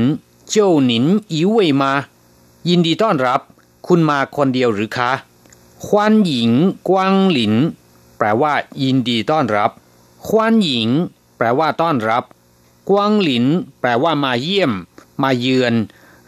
[0.50, 1.94] เจ้าหนินอิวเวมา
[2.70, 3.42] ยินดีต้อนรับ
[3.88, 5.12] คุณมาคนเดียวหรือคะ
[5.88, 6.52] ควันหญิง
[6.90, 7.54] กวางหลิน
[8.22, 8.54] แปลว่า
[8.84, 9.72] ยินดีต้อนรับ
[10.28, 10.90] ควนหญิง
[11.38, 12.24] แปลว่าต้อนรับ
[12.90, 13.46] กวางหลิน
[13.82, 14.72] แปลว่ามาเยี่ยม
[15.24, 15.74] มาเยือน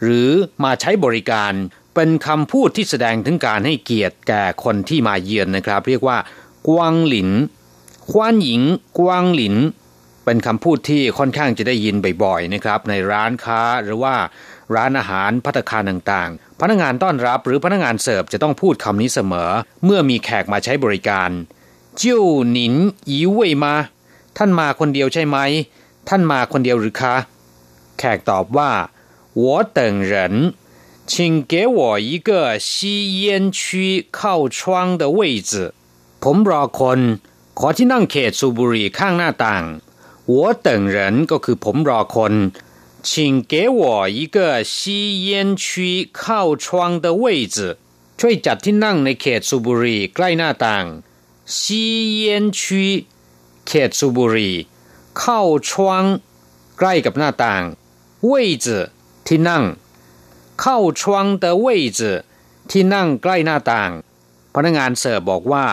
[0.02, 0.30] หรือ
[0.64, 1.52] มาใช้บริการ
[1.94, 6.18] เป็นคำพูดที่แสดงถึงการให้เกียรติแก่คนที่มาเยือนนะครับ เรียกว่า
[6.68, 7.30] กวางหลิน
[8.10, 8.62] ควนหญิง
[8.98, 9.56] กวางหลิน
[10.24, 14.14] เป็นคำพูดที่ค่อนข้างจะได้ยินบ่อยๆนะครับ ในร้านค้าหรือว่า
[14.74, 19.50] ร้านอาหารพัตคารต่างๆ พนักงานต้อนรับหรือพนักงานเสิร์ฟจะต้องพูดคำนี้เสมอ
[19.84, 21.30] เมื่อมีแขกมาใช้บริการ
[21.99, 22.75] จิ้วหนิน
[23.09, 23.75] อีเว่ยมา
[24.37, 25.37] ท่านมาคนเดียวใช่ไหม
[26.07, 27.15] ท่านมาคนเดียวหรือคะ
[27.97, 28.71] แขกตอบว่า
[29.41, 29.43] 我
[29.77, 29.79] 等
[30.11, 30.13] 人
[31.09, 32.29] 请给我一个
[32.67, 32.77] 吸
[33.21, 33.59] 烟区
[34.17, 34.59] 靠窗
[35.01, 35.51] 的位置
[36.23, 36.99] ผมรอคน
[37.59, 39.63] ขอที่นั่งเขตสูบบุหรี่ข้างหน้าต่าง
[40.31, 40.33] 我
[40.65, 40.97] 等人
[41.31, 42.33] ก็คือผมรอคน
[43.07, 43.81] 请给我
[44.17, 44.37] 一个
[44.73, 46.65] 吸烟区靠窗
[47.03, 47.23] 的位
[47.55, 47.57] 置
[48.19, 50.85] ช่วยจัดที่นั่งในเขตสูบบุหรี่ใกล้หน้าต่าง
[51.55, 52.59] 吸烟区
[53.67, 54.51] เขตสูบุรี
[55.19, 55.21] 靠
[55.67, 55.69] 窗
[56.77, 57.63] ใกล้กับหน้าต่าง
[58.29, 58.31] 位
[58.65, 58.67] 置
[59.27, 59.63] ที่นั่ง
[60.61, 60.63] 靠
[60.99, 61.01] 窗
[61.43, 61.67] 的位
[61.99, 62.01] 置
[62.69, 63.91] ที่นั่งใกล้หน้าต่าง
[64.53, 65.67] พนักงานเสิร์ฟบอกว่า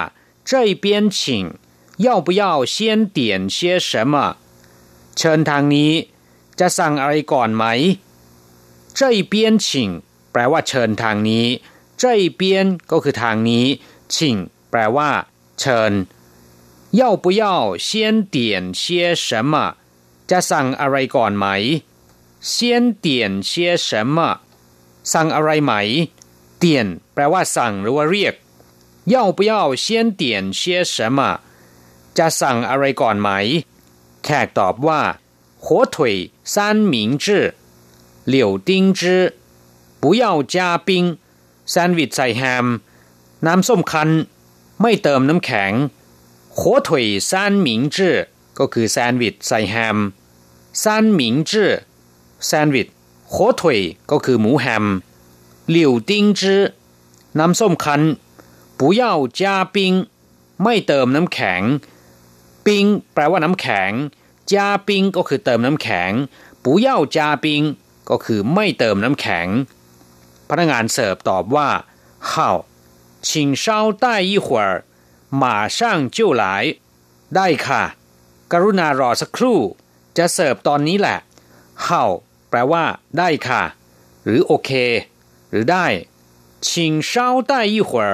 [0.50, 0.52] 这
[0.82, 0.84] 边
[1.16, 1.18] 请
[2.06, 2.74] 要不要先
[3.16, 3.18] 点
[3.54, 3.56] 些
[3.88, 4.14] 什么
[5.16, 5.92] เชิญทางนี้
[6.58, 7.64] จะสั่งอะไรก่อนไหม
[8.98, 9.00] 这
[9.32, 9.32] 边
[9.64, 9.66] 请
[10.32, 11.46] แปลว่าเชิญทางนี้
[12.00, 12.04] 这
[12.40, 12.42] 边
[12.90, 13.64] ก็คือทางนี้
[14.14, 14.16] 请
[14.70, 15.10] แปลว่า
[15.60, 15.92] เชิญ
[17.00, 17.88] 要不要先
[18.34, 18.36] 点
[18.80, 18.82] 些
[19.14, 19.54] 什么
[20.30, 21.46] จะสั่งอะไรก่อนไหม
[22.52, 23.06] 先点
[23.48, 24.18] 些什么
[25.12, 25.72] สั่งอะไรไหม
[26.58, 28.34] เตียนแปลว่าสั่งหรือว่าเรียก
[29.14, 29.52] 要不要
[29.84, 29.86] 先
[30.20, 30.22] 点
[30.60, 30.62] 些
[30.94, 31.18] 什么
[32.18, 33.28] จะสั่งอะไรก่อนไหม
[34.24, 35.02] แขกตอบว่า
[35.64, 35.96] 火腿
[36.54, 36.54] 三
[36.92, 37.26] 明治
[38.32, 39.00] 柳丁汁
[40.02, 40.24] 不要
[40.54, 41.18] 加冰
[41.70, 42.66] แซนด์วิชใส่แฮม
[43.46, 44.10] น้ำส้มคั้น
[44.80, 45.72] ไม่เติมน้ำแข็ง
[46.58, 46.88] 火腿
[47.30, 47.30] 三
[47.66, 47.96] 明治
[48.58, 49.98] ก็คือแซนด์วิชใส่แฮม
[50.82, 50.84] 三
[51.18, 51.52] 明治
[52.46, 52.88] แซนด์วิช
[53.32, 53.62] 火腿
[54.10, 54.84] ก็คือหมูแฮม
[55.74, 55.76] 柳
[56.08, 56.42] 丁汁
[57.38, 58.02] น้ำส้มคั้น
[58.78, 59.02] 不要
[59.38, 59.40] 加
[59.74, 59.76] 冰
[60.62, 61.62] ไม่เติมน้ำแข็ง
[62.66, 63.90] ปิ้งแปลว่าน้ำแข็ง
[64.52, 66.10] จ้าปิ้งก็คือเติมน้ำแข็ง
[66.64, 67.46] 不要加冰
[68.10, 69.46] ก็คือไม่เติมน้ำแข็ง
[70.48, 71.68] พนักงานเสิร์ฟตอบว่า
[72.30, 72.32] 好
[73.26, 73.66] 请稍
[74.04, 74.84] 待一会儿
[75.42, 75.78] 马上
[76.16, 76.44] 就来
[77.34, 77.82] ได้ค่ะ
[78.52, 79.58] กรุณารอสักครู่
[80.16, 81.18] จะเสิร์ฟตอนนี้แหละ
[81.84, 81.86] 好
[82.48, 82.84] แปลว่า
[83.18, 83.62] ได้ค่ะ
[84.24, 84.70] หรือโอเค
[85.50, 85.86] หรือได้
[86.66, 86.68] 请
[87.10, 87.12] 稍
[87.50, 88.12] 待一会儿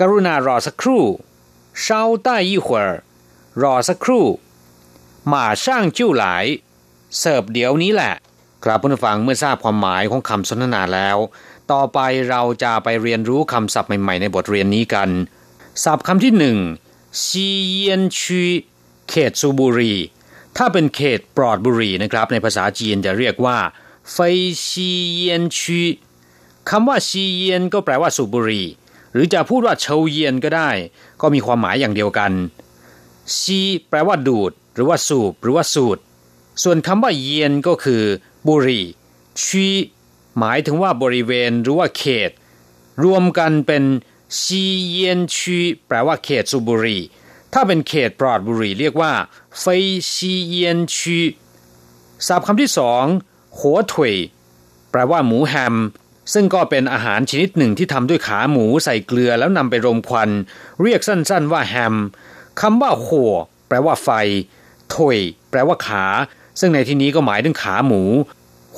[0.00, 1.04] กรุณารอสักครู่
[1.84, 1.86] 稍
[2.26, 2.86] 待一会儿
[3.62, 4.26] รอสักครู่
[5.32, 5.64] 马上
[5.96, 6.24] 就来
[7.18, 8.14] เสิร์ฟเดี๋ยวนี้แหละ
[8.64, 11.16] ครับผู้ฟังเมื่อทราบความหมายของคำสนทนาแล้ว
[11.71, 15.09] ต่อไปเราจะไปเรียนรู้คำศัพท์ใหม่ๆ ในบทเรียนนี้กัน
[15.83, 16.57] ศัพท์คำที่หนึ่ง
[17.25, 18.43] ซีเยียนชี
[19.09, 19.93] เขตสูบุรี
[20.57, 23.57] ถ้าเป็นเขตปลอดบุรีนะครับ ในภาษาจีนจะเรียกว่า
[24.11, 25.81] เฟยซีเยียนชี
[26.69, 28.63] คำว่าซีเยียนก็แปลว่าสูบุรี
[29.13, 30.69] หรือจะพูดว่าเฉาเยียนก็ได้
[31.21, 32.31] ก็มีความหมายอย่างเดียวกัน
[33.39, 35.97] ซีแปลว่าดูด หรือว่าสูบ หรือว่าสูด
[36.63, 38.03] ส่วนคำว่าเยียนก็คือ
[38.47, 38.81] บุรี
[39.43, 39.67] ชี
[40.39, 42.31] หมายถึงว่าบริเวณหรือว่าเขต
[43.03, 43.83] รวมกันเป็น
[44.41, 46.97] ซีเยียนชีแปลว่าเขตสูบบุรี
[47.53, 49.13] ถ้าเป็นเขตปลอดบุรีเรียกว่า
[49.59, 51.19] เฟยซีเยียนชี
[52.27, 53.03] ศัพท์คำที่สอง
[53.59, 54.13] หัวถุย
[54.91, 55.75] แปลว่าหมูแฮม
[56.33, 60.29] ซึ่งก็เป็นอาหารชนิดหนึ่งที่ทำด้วยขาหมูใส่เกลือแล้วนำไปรมควัน
[60.81, 61.95] เรียกสั้นๆว่าแฮม
[62.61, 63.33] คำว่าหัว
[63.67, 64.09] แปลว่าไฟ
[64.95, 65.17] ถุย
[65.49, 66.05] แปลว่าขา
[66.59, 68.01] ซึ่งในที่นี้ก็หมายถึงขาหมู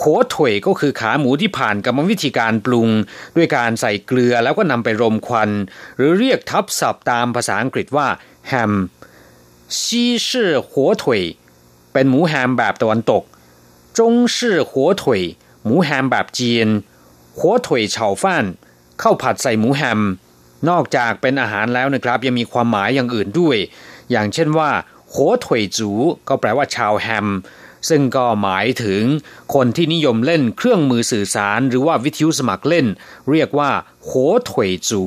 [0.01, 2.89] หัวถุยก็คือขาหมูที่ผ่านกรรมวิธีการปรุง
[3.35, 5.49] ด้วยการใส่เกลือแล้วก็นำไปรมควัน
[5.97, 8.07] หรือเรียกทับศัพท์ตามภาษาอังกฤษว่า
[8.47, 8.73] แฮม
[9.81, 11.21] ซีชื่อหัวถุย
[11.93, 13.23] เป็นหมูแฮมแบบตะวันตก
[13.99, 15.21] จงชื่อหัวถุย
[15.63, 16.67] หมูแฮมแบบจีน
[17.39, 18.45] หัวถุยเฉาฟ่าน
[19.01, 19.99] ข้าวผัดใส่หมูแฮม
[20.69, 23.57] นอกจากเป็นอาหารแล้วนะครับ ยังมีความหมายอย่างอื่นด้วย
[24.11, 24.69] อย่างเช่นว่า
[25.13, 25.89] หัวถุยจู
[26.27, 27.27] ก็แปลว่าชาวแฮม
[27.89, 29.03] ซึ่งก็หมายถึง
[29.53, 32.87] คนที่นิยมเล่นเครื่องมือสื่อสาร หรือว่าวิทยุสมัครเล่น
[33.31, 33.71] เรียกว่า
[34.07, 35.03] หัวถุยจู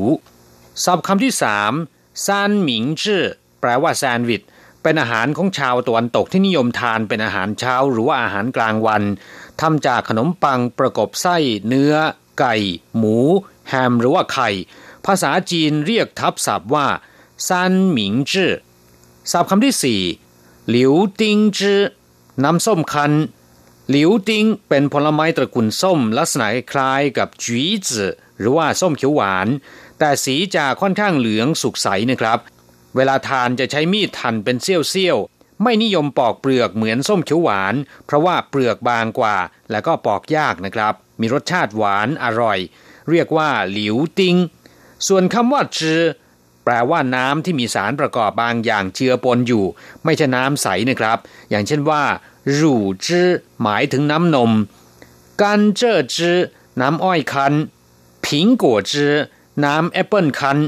[0.85, 1.73] ศัพท์คำที่สาม
[2.27, 3.25] ซานหมิงจื้อ
[3.61, 4.43] แปลว่าแซนด์วิช
[4.83, 9.03] เป็นอาหารของชาวตะวันตกที่นิยมทานเป็นอาหารเช้า หรือว่าอาหารกลางวัน
[9.61, 11.37] ทำจากขนมปังประกบไส้
[11.69, 11.95] เนื้อ
[12.39, 12.55] ไก่
[12.97, 13.19] หมู
[13.69, 14.51] แฮม หรือว่าไข่
[15.07, 16.87] ภาษาจีนเรียกทับศัพท์ว่า
[17.49, 18.53] ซานหมิงจื้อ
[19.33, 20.03] ศัพท์คำที่สี่
[20.69, 21.81] หลิวติงจื้อ
[22.44, 23.12] น้ำส้มคั้น
[23.90, 29.49] หลิวติงเป็นผลไม้ตระกูลส้มลักษณะคล้ายกับจีจื้อหรือว่าส้มเขียวหวาน
[29.99, 32.38] แต่สีจะค่อนข้างเหลืองสุกใสนะครับ
[32.96, 37.75] เวลาทานจะใช้มีดหั่นเป็นเสี้ยวๆ ไม่นิยมปอกเปลือกเหมือนส้มเขียวหวาน
[38.07, 39.37] เพราะว่าเปลือกบางกว่า
[39.70, 42.59] และก็ปอกยากนะครับ มีรสชาติหวานอร่อย
[43.11, 44.37] เรียกว่าหลิวติง
[45.09, 46.01] ส่วนคำว่าจือ
[46.69, 49.65] แปลว่าน้ำที่มีสารประกอบบางอย่างเจือปนอยู่
[50.05, 51.19] ไม่ใช่น้ำใสนะครับ
[51.51, 52.03] อย่างเช่นว่า
[52.59, 52.75] รู
[53.07, 53.29] จื้อ
[53.63, 54.53] หมายถึงน้ำนม
[55.43, 56.39] กันเจอจื้อ
[56.81, 57.55] น้ำอ้อยคั้น
[58.25, 59.15] ผิงกัวจื้อ
[59.65, 60.59] น้ำแอปเปิลคั้น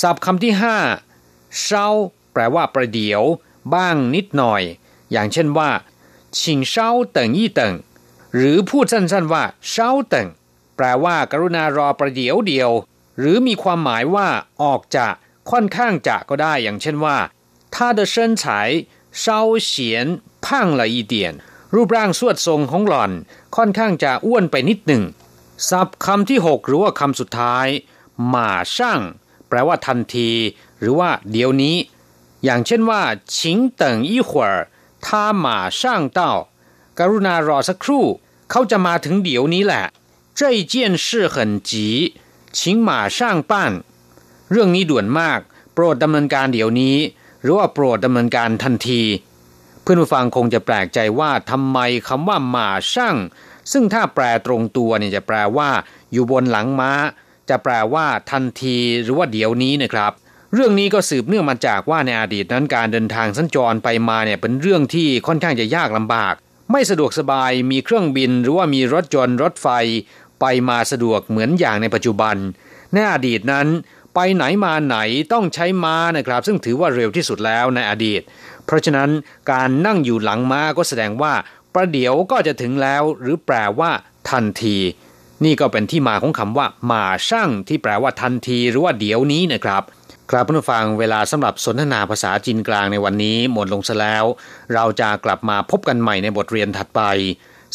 [0.00, 0.76] ศัพท์คำที่ห้า
[1.60, 1.86] เช้า
[2.32, 3.22] แปลว่าประเดี๋ยว
[3.74, 4.62] บ้างนิดหน่อย
[5.12, 5.70] อย่างเช่นว่า
[6.40, 7.74] ชิงเช้าเติ่งยี่เติ่ง
[8.36, 10.28] หรือพูดสั้นๆว่าเช้าเติ่ง
[10.76, 12.70] แปลว่า กรุณารอประเดี๋ยวเดียว
[13.18, 14.26] หรือมีความหมายว่า
[14.62, 15.06] ออกจะ
[15.51, 17.17] ค่อนข้างจะก็ได้อย่างเช่นว่า
[17.73, 18.43] 他的身材
[19.23, 19.23] 稍
[19.69, 19.69] 显
[20.45, 20.47] 胖
[20.79, 21.13] 了一点
[21.75, 23.11] รูปร่างสวดทรงของหล่อน
[23.55, 25.03] ค่อนข้างจะอ้วนไปนิดหนึ่ง
[25.69, 27.67] ศัพท์คำที่หกหรือว่าคำสุดท้าย
[28.27, 28.99] หมาช่าง
[29.47, 30.31] แปลว่าทันที
[30.79, 31.77] หรือว่าเดี๋ยวนี้
[32.43, 33.01] อย่างเช่นว่า
[33.37, 34.43] ชิงเติ่งอีหว
[35.05, 35.07] 他
[35.43, 35.45] 马
[35.79, 35.81] 上
[36.17, 36.21] 到
[36.99, 38.05] กรุณารอสักครู่
[38.51, 39.85] เขาจะมาถึงเดี๋ยวนี้แหละ
[40.39, 40.41] 这
[40.73, 41.35] 件事很
[41.69, 41.71] 急
[42.57, 43.19] 请马上
[43.51, 43.53] 办
[44.54, 45.40] เรื่องนี้ด่วนมาก
[45.74, 46.96] โปรดดำเนินการเดี๋ยวนี้
[47.42, 49.02] หรือว่าโปรดดำเนินการทันที
[49.82, 53.16] เพื่อนผู้ฟังคงจะแปลกใจว่าทำไมคำว่าหมาช่าง
[53.72, 55.68] ซึ่งถ้าแปลตรงตัวเนี่ยจะแปลว่า
[56.12, 56.92] อยู่บนหลังม้า
[57.48, 60.12] จะแปลว่าทันทีหรือว่าเดี๋ยวนี้นะครับ
[60.54, 66.34] เรื่องนี้ก็สืบเนื่องมาจากว่าในอดีตนั้นการเดินทางสัญจรไปมาเนี่ยเป็นเรื่องที่ค่อนข้างจะยากลำบาก
[66.72, 69.68] ไม่สะดวกสบายมีเครื่องบินหรือว่ามีรถยนต์รถไฟ
[70.40, 72.36] ไปมาสะดวกเหมือนอย่างในปัจจุบัน
[72.92, 73.66] ในอดีตนั้น
[74.14, 74.96] ไปไหนมาไหน
[75.32, 78.20] ต้องใช้ม้านะครับ ซึ่งถือว่าเร็วที่สุดแล้วในอดีต
[78.66, 79.10] เพราะฉะนั้น
[79.52, 81.32] การนั่งอยู่หลังม้าก็แสดงว่า
[81.74, 83.90] ประเดี๋ยวก็จะถึงแล้ว หรือแปลว่า
[84.30, 84.78] ทันที
[85.44, 89.82] นี่ก็เป็นที่มาของคำว่า มาช่างที่แปลว่าทันที หรือว่าเดี๋ยวนี้นะครับ
[90.30, 94.24] ครับผู้ฟังเวลาสำหรับสนทนาภาษาจีนกลางในวันนี้หมดลงซะแล้ว
[94.74, 97.00] เราจะกลับมาพบกันใหม่ในบทเรียนถัดไป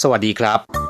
[0.02, 0.89] สวัสดีครับ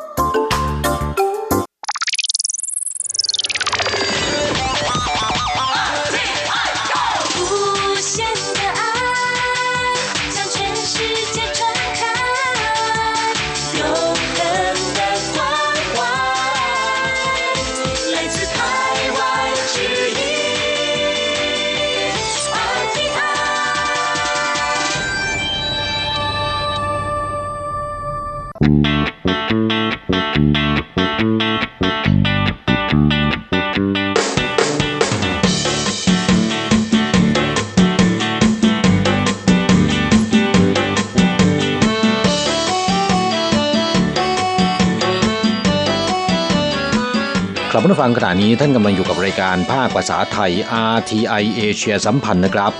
[47.89, 50.53] ครับผู้ฟังขณะนี้ท่านกำลังอยู่กับรายการภาคภาษาไทย
[50.95, 52.73] RTI เอเชียสัมพันธ์นะครับ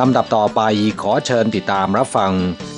[0.00, 0.60] ลำดับต่อไป
[1.02, 2.32] ขอเชิญติดตามรับฟัง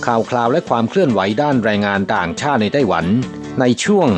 [0.06, 3.04] ข่าวคราวและความเคลื่อนไหวด้านแรงงานต่างชาติในไต้หวัน
[3.60, 4.08] ในช่วง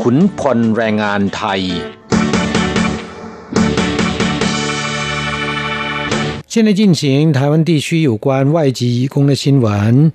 [0.00, 1.62] ขุนพลแรงงานไทย
[6.52, 7.02] 现在进行
[7.36, 10.12] 台湾地区有关外籍移工的新闻。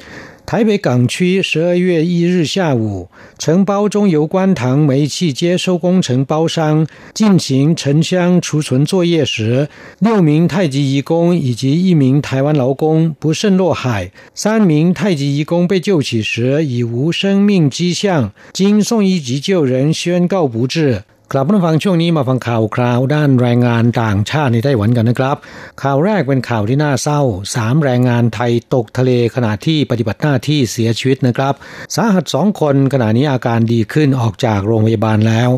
[0.48, 14.10] 台北港区十二月一日下午，承包中油官塘煤气接收工程包商进行沉箱储存作业时，六名太极移工以及一名台湾劳工不慎落海。
[14.34, 21.02] 三名太极移工被救起时已无生命迹象，经送医急救，人宣告不治。
[21.32, 25.36] กลับมาฟังช่วงนี้มาฟังข่าวคราวด้านแรงงานต่างชาติในไต้หวันกันนะครับ
[25.82, 27.20] ข่าวแรกเป็นข่าวที่น่าเศร้า
[27.54, 31.54] สามแรงงานไทยตกทะเลขณะที่ปฏิบัติหน้าที่เสียชีวิตนะครับ
[31.96, 35.50] สาหัสสองคนขณะนี้อาการดีขึ้นออกจากโรงพยาบาลแล้ว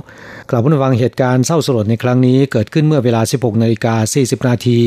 [0.51, 4.81] กลับมาฟังเหตุการณ์เศร้าสลดในครั้งนี้เกิดขึ้นเมื่อเวลา 16นาฬิกา40นาที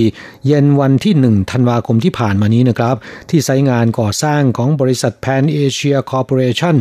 [0.47, 2.95] เย็นวันที่ 1 ธันวาคมที่ผ่านมานี้นะครับ
[3.29, 6.75] ที่ไซต์งานก่อสร้างของบริษัท Pan Asia Corporation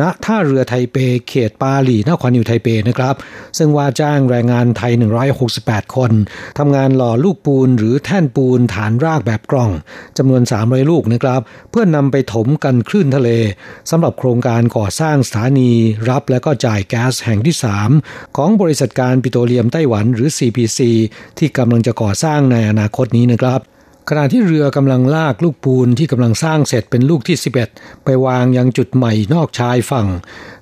[0.00, 0.96] ณท่าเรือไทเป
[1.28, 3.14] เขตปาหลี่นครนิวไทเปนะครับ
[3.58, 4.92] ซึ่งว่าจ้างแรงงานไทย
[5.44, 6.12] 168 คน
[6.58, 9.70] ทำงานหล่อลูกปูนหรือแท่นปูนฐานรากแบบกล่อง
[10.18, 13.30] จำนวน 300 ลูกนะครับ เพื่อนนำไปถมกันคลื่นทะเล
[13.90, 15.70] สำหรับโครงการก่อสร้างสถานี
[16.10, 17.56] รับและก็จ่ายแก๊สแห่งที่
[17.96, 20.80] 3 ของบริษัทการปิโตรเลียมไต้หวันหรือ CPC
[21.38, 23.60] ที่กำลังจะก่อสร้างในอนาคตนี้นะครับ
[24.10, 27.36] ขณะที่เรือกำลังลากลูกปูนที่กำลังสร้างเสร็จเป็นลูกที่
[27.70, 30.08] 11 ไปวางยังจุดใหม่นอกชายฝั่ง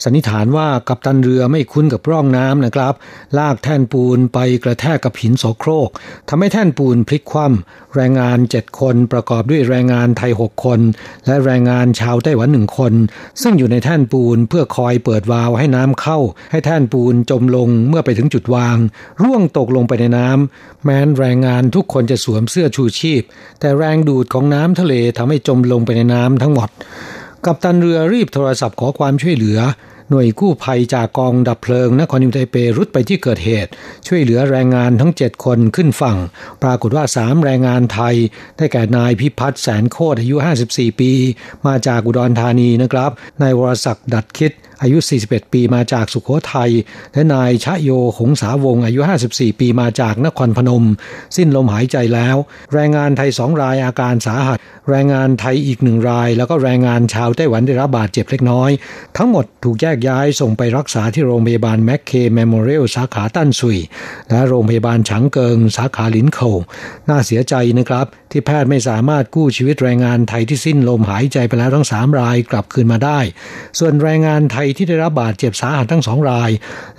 [0.04, 2.94] สันนิษฐานว่ากัปตันเรือไม่คุ้นกับร่องน้ำนะครับ
[3.38, 5.88] ลากแท่นปูนไปกระแทกกับหินโสโครก
[6.28, 10.80] ทำให้แท่นปูนพลิกคว่ำแรงงาน 7 คนประกอบด้วยแรงงานไทย 6 คน
[11.26, 12.92] และแรงงานชาวไต้หวันหนึ่งคน
[13.42, 16.18] ซึ่งอยู่ในแท่นปูนเพื่อคอยเปิดวาล์วให้น้ำเข้า
[16.50, 18.76] ให้แท่นปูนจมลงเมื่อไปถึงจุดวาง
[19.22, 23.22] ร่วงตกลงไปในน้ำแม้นแรงงานทุกคนจะสวมเสื้อชูชีพ
[23.60, 26.68] แต่แรงดูดของน้ำทะเลทำให้จมลงไปในน้ำทั้งหมด
[27.44, 29.60] กัปตันเรือรีบโทรศัพท์ขอความช่วยเหลือ
[30.10, 33.70] หน่วยกู้ภัยจากกองดับเพลิงนครนิวไทเปรุดไปที่เกิดเหตุ
[34.06, 36.18] ช่วยเหลือแรงงานทั้ง 7 คนขึ้นฝั่ง
[36.62, 38.14] ปรากฏว่า 3 แรงงานไทย
[38.56, 40.36] ได้แก่นายพิพัฒน์แสนโคตรอายุ
[40.68, 41.12] 54 ปี
[41.66, 43.10] มาจากอุดรธานีนะครับ
[43.42, 46.70] นายวรศักดิ์ดัดคิด อายุ 41 ปีมาจากสุขโขทัย
[47.12, 50.84] และนายชะโยหงสาวง อายุ 54 ปีมาจากนครพนม
[51.36, 52.36] สิ้นลมหายใจแล้ว
[52.72, 54.58] แรงงานไทยสองรายอาการสาหัส
[54.90, 58.70] แรงงานไทยอีกหนึ่งราย แล้วก็แรงงานชาวไต้หวันได้รับบาดเจ็บเล็กน้อย
[59.16, 63.78] ทั้งหมดถูกแยกย้ายส่งไปรักษาที่โรงพยาบาลแมคเคย์เมโมเรียลสาขาตั้นสุ่ย
[64.30, 66.40] และโรงพยาบาลฉางเกิง สาขาหลินโข่ว
[67.08, 73.20] น่าเสียใจนะครับ ที่แพทย์ไม่สามารถกู้ชีวิตแรงงานไทยที่สิ้นลมหายใจไปแล้วทั้งสามรายกลับคืนมาได้
[73.78, 76.50] ส่วนแรงงานไทยที่ได้รับบาดเจ็บสาหัสทั้งสองราย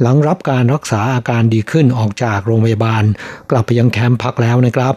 [0.02, 3.04] หลังรับการรักษาอาการดีขึ้นออกจากโรงพยาบาล
[3.52, 4.96] กลับไปยังแคมป์พักแล้วนะครับ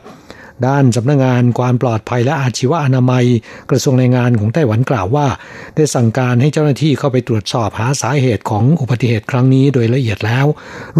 [0.66, 3.24] ด้านสำนักงานความปลอดภัยและอาชีวอนามัย
[3.70, 5.26] กระทรวงแรงงานของไต้หวันกล่าวว่า
[5.76, 10.46] ได้สั่งการให้เจ้าหน้าที่เข้าไปตรวจสอบหาสาเหตุของอุบัติเหตุครั้งนี้โดยละเอียดแล้ว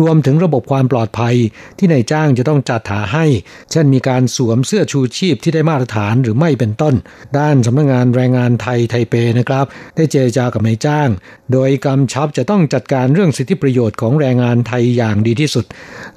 [0.01, 1.35] รวมถึงระบบความปลอดภัย
[1.79, 3.27] ที่นายจ้างจะต้องจัดหาให้
[3.71, 6.95] เช่นมีการสวมเสื้อชูชีพที่ได้มาตรฐานหรือไม่เป็นต้น
[7.39, 11.09] ด้านสำนักงงานแรงงานไทยไทเปนะครับ ได้เจรจากับนายจ้าง
[11.53, 15.65] โดยกำชับจะต้องจัดการเรื่องสิทธิประโยชน์ของแรงงานไทยอย่างดีที่สุด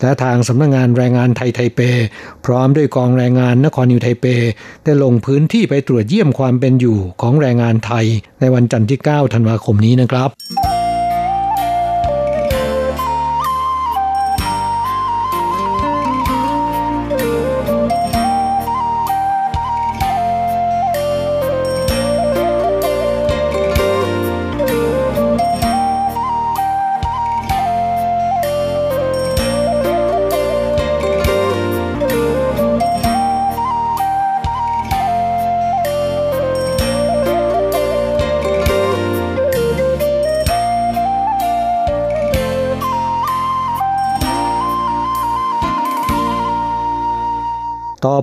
[0.01, 1.79] และทางสำนักงงานแรงงานไทยไทเป
[2.45, 4.25] พร้อมด้วยกองแรงงานนครนิวไทเป
[4.83, 8.05] ได้ลงพื้นที่ไปตรวจเยี่ยมความเป็นอยู่ของแรงงานไทย
[8.39, 10.72] ในวันจันทร์ที่ 9 ธันวาคมนี้นะครับ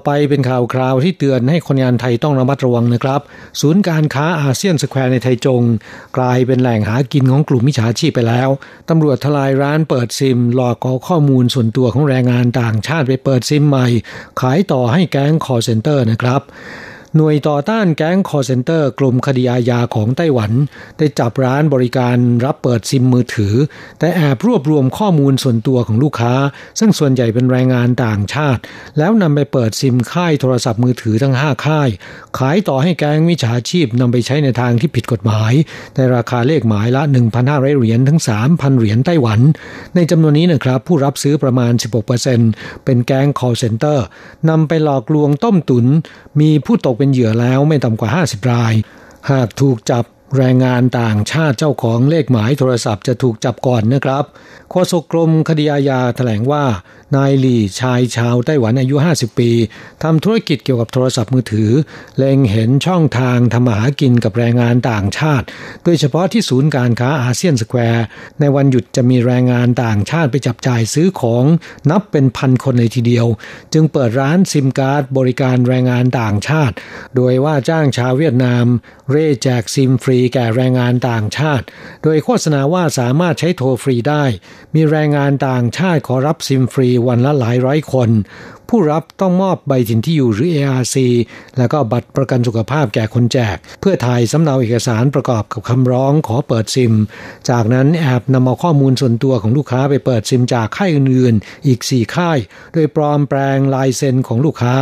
[0.04, 3.20] ไปเป็นข่าวคราวที่เตือนให้คนงานไทยต้องระมัดระวังนะครับ
[3.60, 5.62] ศูนย์การค้าอาเซียนสแควร์ในไทจง
[6.16, 8.48] กลายเป็นแหล่งหากินของกลุ่มมิจฉาชีพไปแล้ว
[8.88, 13.86] ตำรวจทลายร้านเปิดซิม หลอกเอาข้อมูลส่วนตัวของแรงงานต่างชาติไปเปิดซิมใหม่
[14.40, 16.42] ขายต่อให้แก๊งคอลเซ็นเตอร์นะครับ
[17.16, 20.52] หน่วยต่อต้านแก๊งคอร์เซนเตอร์ กลุ่มคดีอาญาของไต้หวัน
[20.98, 23.54] ได้จับร้านบริการรับเปิดซิมมือถือ
[23.98, 26.34] แต่แอบรวบรวมข้อมูลส่วนตัวของลูกค้า
[26.78, 28.60] ซึ่งส่วนใหญ่เป็นแรงงานต่างชาติ
[28.98, 31.88] แล้วนำไปเปิดซิมค่ายโทรศัพท์มือถือทั้ง 5 ค่าย
[32.38, 35.52] ขายต่อให้แก๊งมิจฉาชีพนำไปใช้ในทางที่ผิดกฎหมาย
[35.96, 37.02] ในราคาเลขหมายละ
[37.40, 39.40] 1,500 เหรียญถึง 3,000 เหรียญไต้หวัน
[39.94, 41.72] ในจำนวนนี้นะครับผู้รับซื้อประมาณ
[42.28, 44.04] 16%เป็นแก๊งคอลเซ็นเตอร์
[44.48, 45.86] นำไปหลอกลวงต้มตุ๋น
[46.42, 48.74] มีผู้ตกเป็นเหยื่อแล้วไม่ต่ำกว่า 50 ราย
[49.30, 50.04] หากถูกจับ
[50.36, 54.24] แรงงานต่างชาติเจ้าของเลขหมายโทรศัพท์จะถูกจับก่อนนะครับ
[54.70, 56.64] โฆษกกรมคดีอาญาแถลงว่า
[57.16, 59.50] นายหลี่ชายชาวไต้หวันอายุ 50 ปี
[60.02, 61.70] ทำธุรกิจเกี่ยวกับโทรศัพท์มือถือ
[62.16, 65.46] เล็งเห็นช่องทางทำมาหากินกับแรงงานต่างชาติ
[65.84, 68.04] โดยเฉพาะที่ศูนย์การค้าอาเซียนสแควร์
[68.40, 71.44] ในวันหยุดจะมีแรงงานต่างชาติไปจับจ่ายซื้อของ
[71.90, 73.26] นับเป็นพันคนเลยทีเดียว
[73.72, 76.74] จึงเปิดร้านซิมการ์ดบริการแรงงานต่างชาติ
[77.16, 78.66] โดยว่าจ้างชาวเวียดนาม
[79.10, 81.64] เร่แจกซิมฟรีแก่แรงงานต่างชาติ
[82.02, 84.24] โดยโฆษณาว่าสามารถใช้โทรฟรีได้
[84.74, 88.10] มีแรงงานต่างชาติขอรับซิมฟรีวันละหลายร้อยคน
[88.74, 90.96] ผู้รับต้องมอบใบถิ่นที่อยู่หรือ ARC
[91.58, 96.94] แล้วก็บัตรประกันสุขภาพแก่คนแจก เพื่อถ่ายสำเนาเอกสารประกอบกับคำร้องขอเปิดซิม
[97.50, 102.38] จากนั้นแอบนำเอาข้อมูลส่วนตัวของลูกค้าไปเปิดซิมจากค่ายอื่นๆอีก 4 ค่าย
[102.72, 104.74] โดยปลอมแปลงลายเซ็นของลูกค้า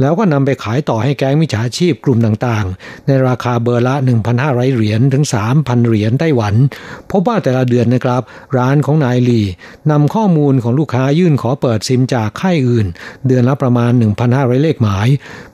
[0.00, 3.94] แล้วก็นำไปขายต่อให้แก๊งมิจฉาชีพกลุ่มต่างๆ ในราคาเบอร์ละ
[4.34, 5.24] 1,500 เหรียญถึง
[5.56, 6.54] 3,000 เหรียญไต้หวัน
[7.10, 8.22] พบว่าแต่ละเดือนนะครับ
[8.56, 9.42] ร้านของนายหลี่
[9.90, 12.88] นำข้อมูลของลูกค้ายื่นขอเปิดซิมจากค่ายอื่น
[13.28, 13.92] เดือนละประมาณ
[14.26, 15.08] 1,500 เลขหมาย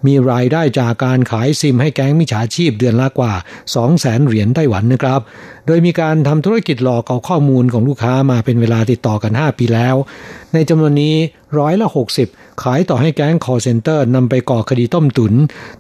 [0.06, 3.32] มีรายได้จากการขายซิมให้แก๊งมิจฉาชีพเดือนละกว่า
[3.80, 5.20] 200,000 เหรียญไต้หวันนะครับ
[5.66, 9.94] โดยมีการทำธุรกิจหลอกเอาข้อมูลของลูกค้ามาเป็นเวลาติดต่อกัน 5 ปีแล้ว
[10.54, 11.14] ในจำนวนนี้
[11.58, 11.88] ร้อยละ
[12.26, 15.34] 60 ขายต่อให้แก๊งคอลเซ็นเตอร์นำไปก่อคดีต้มตุ๋น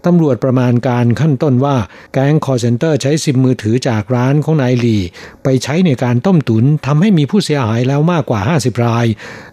[0.06, 1.76] ตำรวจประมาณการขั้นต้นว่า
[2.12, 4.98] แก๊งคอร์เซนเตอร์ใช้ซิมมือถือจากร้านของนายหลี
[5.44, 9.06] ไปใช้ในการต้มตุนทำให้มีผู้เสียหายแล้วมากกว่า 50 ราย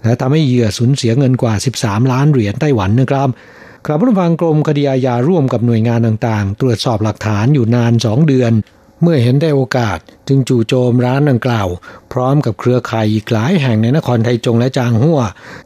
[0.03, 3.29] และทำให้เหยื่อสูญเสียเงินกว่า 13 ล้านเหรียญไต้หวันนะครับ
[3.85, 8.53] ครับผู้ฟังกรมคดีอาญาร่วมกับหน่วยงานต่างๆ ตรวจสอบหลักฐานอยู่นาน 2 เดือน
[9.01, 11.67] เมื่อเห็นได้โอกาสจึงจู่โจมร้านดังกล่าว
[12.13, 15.19] พร้อมกับเครือข่ายอีกหลายแห่งในนครไทจงและจางหัว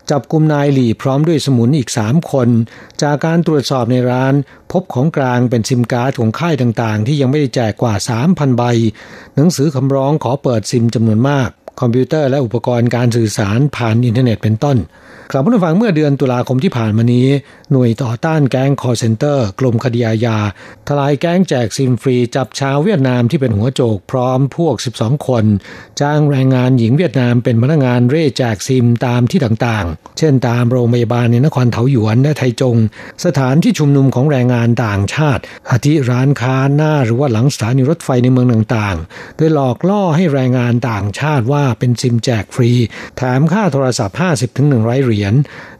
[0.09, 2.49] จับกลุ่มนายหลี่พร้อมด้วยสมุนอีก3คน
[3.01, 4.33] จากการตรวจสอบในร้าน
[4.71, 7.93] พบของกลางเป็นซิมการ์ดของค่ายต่างๆ ที่ยังไม่ได้แจกกว่า
[8.25, 8.63] 3,000 ใบ
[9.36, 14.77] หนังสือคำร้องขอเปิดซิมจำนวนมาก คอมพิวเตอร์และอุปกรณ์การสื่อสารผ่านอินเทอร์เน็ตเป็นต้น
[15.32, 17.28] กลับมาฟังเมื่อเดือนตุลาคมที่ผ่านมานี้
[17.71, 20.38] หน่วยต่อต้านแก๊งคอร์เซนเตอร์ กลุ่มคดีอาญา
[20.88, 25.45] ทลายแก๊งแจกซิมฟรีจับชาวเวียดนามที่เป็นหัวโจกพร้อมพวก 12 คน
[26.01, 32.78] จ้างแรงงานหญิงเวียดนามเป็นพนักงานเร่แจกซิมตามที่ต่างๆ เช่นตามโรงพยาบาลในนครเทาหยวนและไทจง
[33.26, 42.71] สถานที่ชุมนุมของแรงงานต่างชาติ อาทิร้านค้าหน้าหรือว่าหลังสถานีรถไฟในเมืองต่างๆ โดยหลอกล่อให้แรงงานต่างชาติว่าเป็นซิมแจกฟรี
[43.17, 45.34] แถมค่าโทรศัพท์ 50-100เหรียรียญ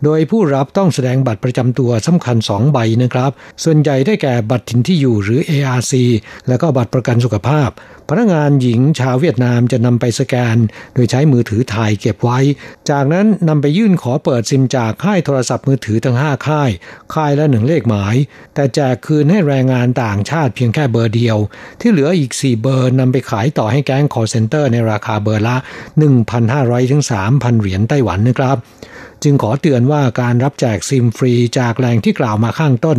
[0.04, 3.32] โดยผู้รับต้องแสดงบัตรประจำตัวสำคัญ 2 ใบนะครับ
[3.64, 5.94] ส่วนใหญ่ได้แก่บัตรถิ่นที่อยู่หรือ ARC
[6.48, 7.70] และก็บัตรประกันสุขภาพ
[8.10, 10.58] พนักงานหญิงชาวเวียดนามจะนำไปสแกน
[10.94, 12.40] โดยใช้มือถือถ่ายเก็บไว้
[12.90, 16.70] จากนั้นนำไปยื่นขอเปิดซิมจากค่ายโทรศัพท์มือถือทั้ง 5 ค่าย
[17.14, 18.16] ค่ายละหนึ่งเลขหมาย
[18.54, 21.38] แต่แจกคืนให้แรงงานต่างชาติเพียงแค่เบอร์เดียว
[21.82, 25.56] ที่เหลืออีก 4 เบอร์นำไปขายต่อให้แก๊งคอลเซ็นเตอร์ในราคาเบอร์ละ
[26.24, 28.58] 1,500ถึง3,000 เหรียญไต้หวันนะครับ
[29.26, 32.98] จึงขอเตือนว่าการรับแจกซิมฟรีจากแหล่งที่กล่าวมาข้างต้น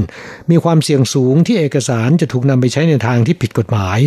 [0.51, 3.99] มีความเสี่ยงสูงที่เอกสารจะถูกนำไปใช้ในทางที่ผิดกฎหมาย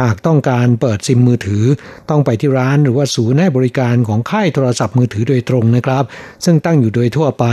[0.00, 1.64] หากต้องการเปิดซิมมือถือ
[2.10, 6.04] ต้องไปที่ร้านหรือว่าศูนย์ให้บริการของค่ายโทรศัพท์มือถือโดยตรงนะครับ
[6.44, 7.44] ซึ่งตั้งอยู่โดยทั่วไป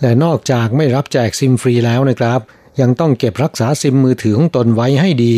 [0.00, 2.40] และนอกจากไม่รับแจกซิมฟรีแล้วนะครับ
[2.80, 5.34] ยังต้องเก็บรักษาซิมมือถือของตนไว้ให้ดี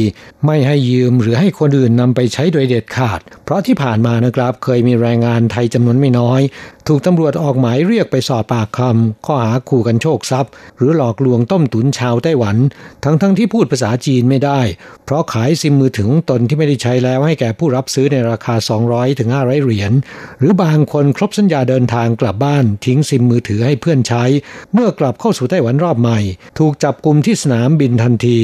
[0.47, 6.41] ไม่ให้ยืมหรือให้คนอื่นนำไปใช้โดยเด็ดขาด เพราะที่ผ่านมานะครับเคยมีแรงงานไทยจำนวนไม่น้อย
[6.89, 12.57] ถูกตำรวจออกหมายเรียกไปสอบปากคำข้อหาขู่กันโชคทรัพย์ หรือหลอกลวงต้มตุนชาวไต้หวัน
[13.05, 14.61] ทั้งๆทที่พูดภาษาจีนไม่ได้
[15.05, 18.55] เพราะขายซิมมือถือของตนที่ไม่ได้ใช้แล้วให้แก่ผู้รับซื้อในราคา
[18.87, 19.93] 200ถึง500เหรียญ
[20.39, 24.25] หรือบางคนครบสัญญาเดินทางกลับบ้าน ทิ้งซิมมือถือให้เพื่อนใช้
[24.73, 26.19] เมื่อกลับเข้าสู่ไต้หวันรอบใหม่
[26.59, 28.39] ถูกจับกลุ่มที่สนามบินทันที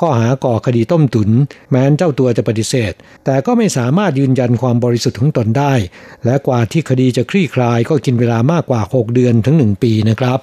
[0.00, 1.30] ข้อหาก่อคดีต้มตุน
[1.70, 2.92] แม้นเจ้าตัวจะปฏิเสธ
[3.24, 5.74] แต่ก็ไม่สามารถยืนยันความบริสุทธิ์ของตนได้
[6.24, 10.38] และกว่าที่คดีจะคลี่คลายก็กินเวลามากกว่า 6 เดือนถึง 1 ปีนะครับ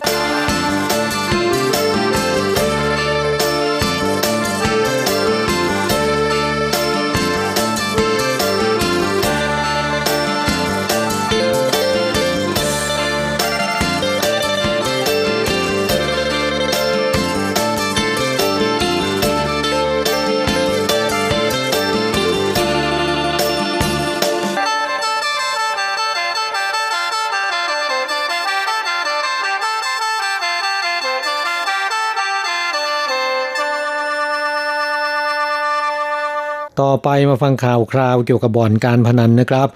[36.81, 39.67] ต่อไปมาฟังข่าวคราวเกี่ยวกับบ่อนการพนันนะครับ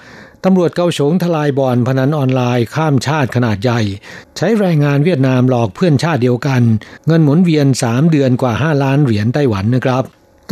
[0.45, 3.81] ตำรวจเกาฉงทลายบ่อนพนันออนไลน์ข้ามชาติขนาดใหญ่
[4.37, 6.61] ใช้แรงงานเวียดนามหลอกเพื่อนชาติเดียวกัน
[7.07, 10.03] เงินหมุนเวียน 3 เดือนกว่า 5 ล้านเหรียญไต้หวันนะครับ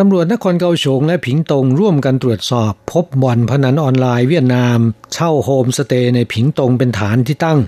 [0.01, 4.79] ตำรวจนครเกาฉงและผิงตงร่วมกันตรวจสอบ พบบ่อนพนันออนไลน์เวียดนาม
[5.13, 7.59] เช่าโฮมสเตย์ในผิงตงเป็นฐานที่ตั้ง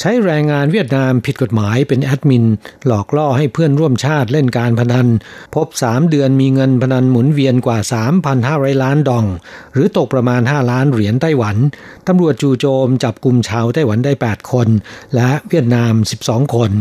[0.00, 2.44] ใช้แรงงานเวียดนามผิดกฎหมายเป็นแอดมิน
[2.86, 5.06] หลอกล่อให้เพื่อนร่วมชาติเล่นการพนัน
[5.54, 7.78] พบ 3 เดือนมีเงินพนันหมุนเวียนกว่า
[8.30, 9.26] 3,500 ล้านดอง
[9.72, 11.56] หรือตกประมาณ 5 ล้านเหรียญไต้หวัน
[12.08, 14.68] ตำรวจจู่โจมจับกลุ่มชาวไต้หวันได้ 8 คน
[15.14, 15.92] และเวียดนาม
[16.24, 16.72] 12 คน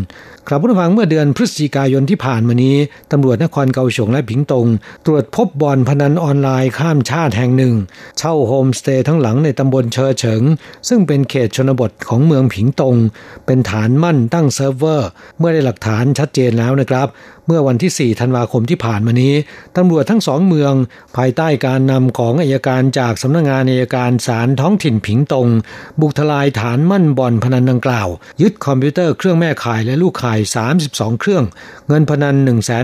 [0.49, 2.75] ครับผู้ฟังเมื่อเดือนพฤศจิกายนที่ผ่านมานี้
[3.11, 4.67] ตำรวจนครเกาฉงและผิงตง
[5.05, 7.75] ตรวจพบบ่อนพนันออนไลน์ข้ามชาติแห่งหนึ่ง
[8.17, 10.43] เช่าโฮมสเตย์ทั้งหลังในตำบลเชอเฉิง
[10.87, 12.95] ซึ่งเป็นเขตชนบทของเมืองผิงตง
[13.45, 17.07] เป็นฐานมั่นตั้งเซิร์ฟเวอร์ เมื่อได้หลักฐานชัดเจนแล้วนะครับ
[17.47, 19.33] เมื่อวันที่ 4 ธันวาคมที่ผ่านมานี้
[19.77, 20.73] ตำรวจทั้งสองเมือง
[21.17, 25.47] ภายใต้การนำของอัยการจากสำนักงงานอัยการศาลท้องถิ่นผิงตง
[25.99, 28.07] บุกทลายฐานมั่นบ่อนพนันดังกล่าว
[28.41, 30.39] ยึดคอมพิวเตอร์เครื่องแม่ข่ายและลูกข่าย
[30.79, 31.43] 32 เครื่อง
[31.87, 32.35] เงินพนัน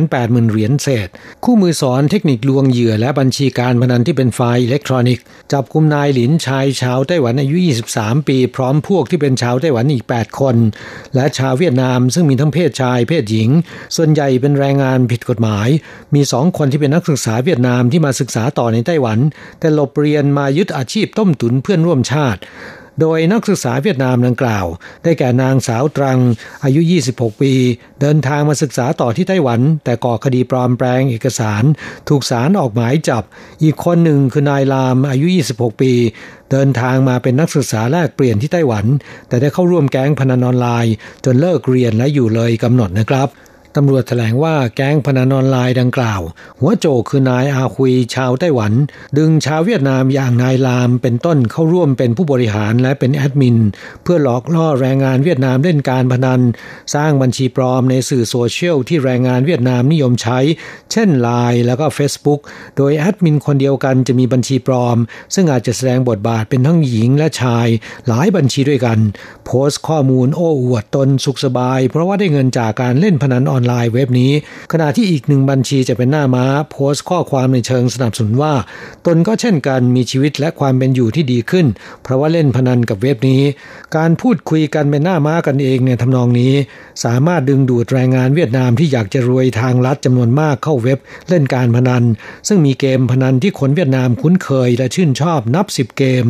[0.01, 1.07] 180,000 เหรียญเศษ
[1.43, 7.57] คู่มือสอนเทคนิคลวงเหยื่อและบัญชีการพนันที่เป็นไฟล์อิเล็กทรอนิกส์จับกุมนายหลินชายชาวไต้หวันอายุ
[7.93, 10.55] 23 ปี พร้อมพวกที่เป็นชาวไต้หวันอีก 8 คน
[11.16, 13.49] และชาวเวียดนามซึ่งมีทั้งเพศชายเพศหญิง
[13.95, 15.68] ส่วนใหญ่เป็นเป็นแรงงานผิดกฎหมาย
[16.16, 19.20] มีสองคนที่เป็นนักศึกษาเวียดนามที่มาศึกษาต่อในไต้หวัน
[19.60, 22.41] แต่หลบเรียนมายึดอาชีพต้มตุ๋นเพื่อนร่วมชาติ
[23.02, 24.66] โดยนักศึกษาเวียดนามดังกล่าว
[25.04, 26.20] ได้แก่นางสาวตรัง
[26.64, 26.82] อายุ
[27.12, 27.54] 26 ปี
[28.02, 31.64] เดินทางมาศึกษาต่อที่ไต้หวัน แต่ก่อคดีปลอมแปลงเอกสาร
[32.10, 33.24] ถูกศาลออกหมายจับ
[33.64, 35.93] อีกคนหนึ่งคือนายลามอายุ 26 ปี
[36.52, 38.86] เดินทางมาเป็นนักศึกษาแลกเปลี่ยนที่ไต้หวัน
[39.28, 40.93] แต่ได้เข้าร่วมแก๊งพนันออนไลน์
[41.26, 43.30] จนเลิกเรียนและอยู่เลยกำหนดนะครับ
[43.76, 46.22] ตำรวจแถลงว่าแก๊งพนันออนไลน์ดังกล่าว
[46.59, 48.74] หัวโจกคือนายอาคุยชาวไต้หวัน
[49.17, 53.57] ดึงชาวเวียดนามอย่างนายลามเป็นต้นเข้าร่วมเป็นผู้บริหารและเป็นแอดมิน
[54.03, 56.41] เพื่อหลอกล่อแรงงานเวียดนามเล่นการพนัน
[56.95, 60.39] สร้างบัญชีปลอมในสื่อโซเชียลที่แรงงานเวียดนามนิยมใช้
[60.91, 62.39] เช่นไลน์แล้วก็ Facebook
[62.78, 64.97] โดยแอดมินคนเดียวกันจะมีบัญชีปลอม
[65.36, 67.67] ซึ่งอาจจะแสดงบทบาทเป็นทั้งหญิงและชาย
[68.07, 68.99] หลายบัญชีด้วยกัน
[69.45, 74.32] โพสต์ข้อมูลโอ้อวดตนสุขสบาย เพราะว่าได้เงินจากการเล่นพนันออนไลน์เว็บนี้
[74.72, 78.53] ขณะที่อีกหนึ่งบัญชีจะเป็นหน้าม้า โพสต์ข้อความในเชิงสนับสนุนว่า
[79.05, 81.66] ตนก็เช่นกันมีชีวิตและความเป็นอยู่ที่ดีขึ้น
[82.03, 83.41] เพราะว่าเล่นพนันกับเว็บนี้
[83.97, 86.53] การพูดคุยกันเป็นหน้าม้ากันเองในทำนองนี้
[87.03, 90.99] สามารถดึงดูดแรงงานเวียดนามที่อยากจะรวยทางลัดจำนวนมากเข้าเว็บ
[91.30, 92.03] เล่นการพนัน
[92.47, 96.26] ซึ่งมีเกมพนันที่คนเวียดนามคุ้นเคยและชื่นชอบนับสิบเกม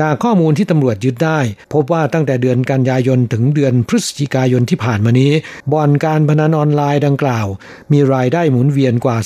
[0.00, 1.40] จากข้อมูลที่ตำรวจยึดได้
[1.72, 5.32] พบว่าตั้งแต่เดือนกันยายนถึงเดือนพฤศจิกายนที่ผ่านมานี้
[5.72, 7.46] บ่อนการพนันออนไลน์ดังกล่าว
[7.92, 9.18] มีรายได้หมุนเวียนกว่า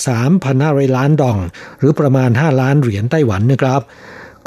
[0.45, 1.39] 3,500 ล้านดอง
[1.79, 3.81] หรือประมาณ 5 ล้านเหรียญไต้หวันนะครับ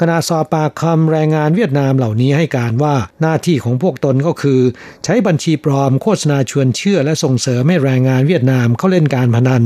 [0.01, 4.59] ขณะสอบปากคำแรงงานเวียดนามเหล่านี้ให้การว่าหน้าที่ของพวกตนก็คือ
[5.03, 9.63] ใช้บัญชีปลอมโฆษณาชวนเชื่อและส่งเสริมให้แรงงานเวียดนามเข้าเล่นการพนัน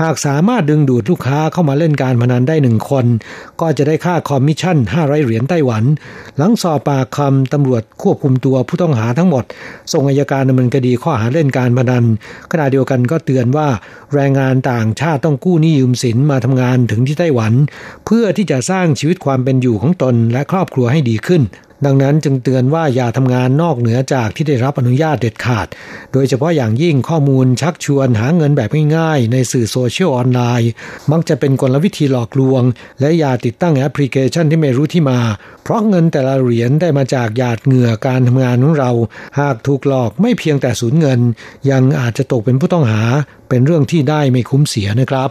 [0.00, 3.06] หากสามารถดึงดูดลูกค้าเข้ามาเล่นการพนันได้หนึ่งคน
[3.60, 5.84] ก็จะได้ค่าคอมมิชชั่น 500 เหรียญไต้หวัน
[6.36, 9.44] หลังสอบปากคำตำรวจควบคุมตัวผู้ต้องหาทั้งหมด
[9.92, 12.04] ส่งอัยการดำเนินคดีข้อหาเล่นการพนัน
[12.52, 13.68] ขณะเดียวกันก็เตือนว่า
[14.14, 17.52] แรงงานต่างชาติต้องกู้หนี้ยืมสินมาทำงานถึงที่ไต้หวัน
[18.06, 21.42] เพื่อที่จะสร้างชีวิตความเป็นอยู่ของตนและครอบครัวให้ดีขึ้น
[21.86, 25.66] ดังนั้นจึงเตือนว่าอย่าทำงานนอกเหนือจากที่ได้รับอนุญาตเด็ดขาด
[26.12, 30.70] โดยเฉพาะอย่างยิ่งข้อมูลชักชวนหาเงินแบบง่ายๆ ในสื่อโซเชียลออนไลน์
[31.12, 32.62] มักจะเป็นกลวิธีหลอกลวง
[33.00, 35.20] และอย่าติดตั้งแอปพลิเคชันที่ไม่รู้ที่มา
[35.62, 38.92] เพราะเงินแต่ละเหรียญได้มาจากหยาดเหงื่อการทำงานของเรา
[39.40, 41.20] หากถูกหลอกไม่เพียงแต่สูญเงิน
[41.70, 43.02] ยังอาจจะตกเป็นผู้ต้องหา
[43.48, 45.30] เป็นเรื่องที่ได้ไม่คุ้มเสียนะครับ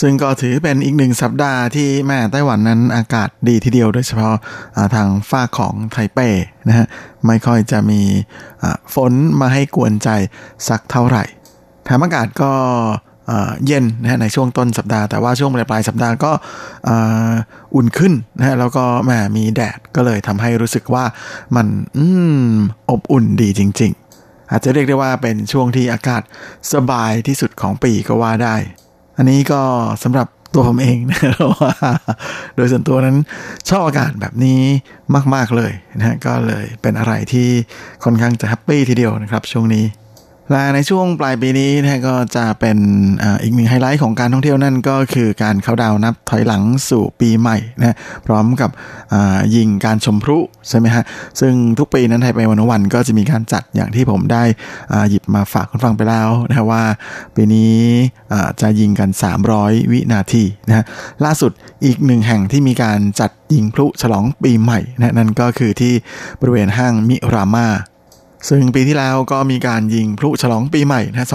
[0.00, 4.36] ซึ่งก็ถือเป็นอีกหนึ่งสัปดาห์ที่แม่ไต้หวันนั้นอากาศดีทีเดียว โดยเฉพาะ
[4.94, 6.18] ทางฝ้าของไทเป
[6.68, 6.86] นะฮะ
[7.26, 8.00] ไม่ค่อยจะมี
[8.94, 10.08] ฝนมาให้กวนใจ
[10.68, 11.24] สักเท่าไหร่
[11.84, 12.52] แถมอากาศก็
[13.66, 16.32] เย็นนะฮะในช่วงต้นสัปดาห์แต่ว่าช่วงปลายปลายสัปดาห์ก็
[17.74, 21.04] อุ่นขึ้นนะฮะแล้วก็แหมมีแดดก็เลยทำให้รู้สึกว่า
[21.56, 21.66] มัน
[21.96, 22.06] อื
[22.42, 22.50] ม
[22.90, 26.22] อบอุ่นดีจริง ๆ อาจจะเรียกได้ว่าเป็นช่วงที่อากาศ
[26.72, 28.56] สบายที่สุดของปีก็ว่าได้
[29.18, 29.60] อันนี้ก็
[30.02, 31.20] สำหรับตัวผมเองนะ
[31.62, 31.74] ว่า
[32.56, 33.16] โดยส่วนตัวนั้น
[33.68, 34.60] ชอบอากาศแบบนี้
[35.34, 37.48] มาก ๆ เลยนะฮะก็เลยเป็นอะไรที่
[38.04, 39.84] ค่อนข้างจะแฮปปี้ทีเดียวนะครับช่วงนี้
[40.50, 42.78] และในช่วงปลายปีนี้นะก็จะเป็น
[43.42, 47.96] อีกหนึ่งไฮไลท์ของการท่องเที่ยวนั่นก็คือการเข้าดาวนับถอยหลังสู่ปีใหม่นะ
[48.26, 48.70] พร้อมกับ
[49.54, 50.38] ยิงการชมพลุ
[50.68, 51.04] ใช่ไหมฮะ
[51.40, 54.42] ซึ่งทุกปีนั้นไทยไปวันวันก็จะมีการจัดอย่างที่ผมได้
[55.10, 56.84] หยิบมาฝากคุณฟังไปแล้วนะว่า
[57.34, 57.76] ปีนี้
[58.60, 59.10] จะยิงกัน
[59.50, 60.84] 300 วินาทีนะ
[61.24, 61.52] ล่าสุด
[61.84, 65.92] อีกหนึ่งแห่งที่มีการจัดยิงพลุฉลองปีใหม่นะนั่นก็คือที่
[66.40, 67.68] บริเวณห้างมิรามา
[68.48, 71.28] ซึ่งปีที่แล้วก็มีการยิงพลุฉลองปีใหม่นะ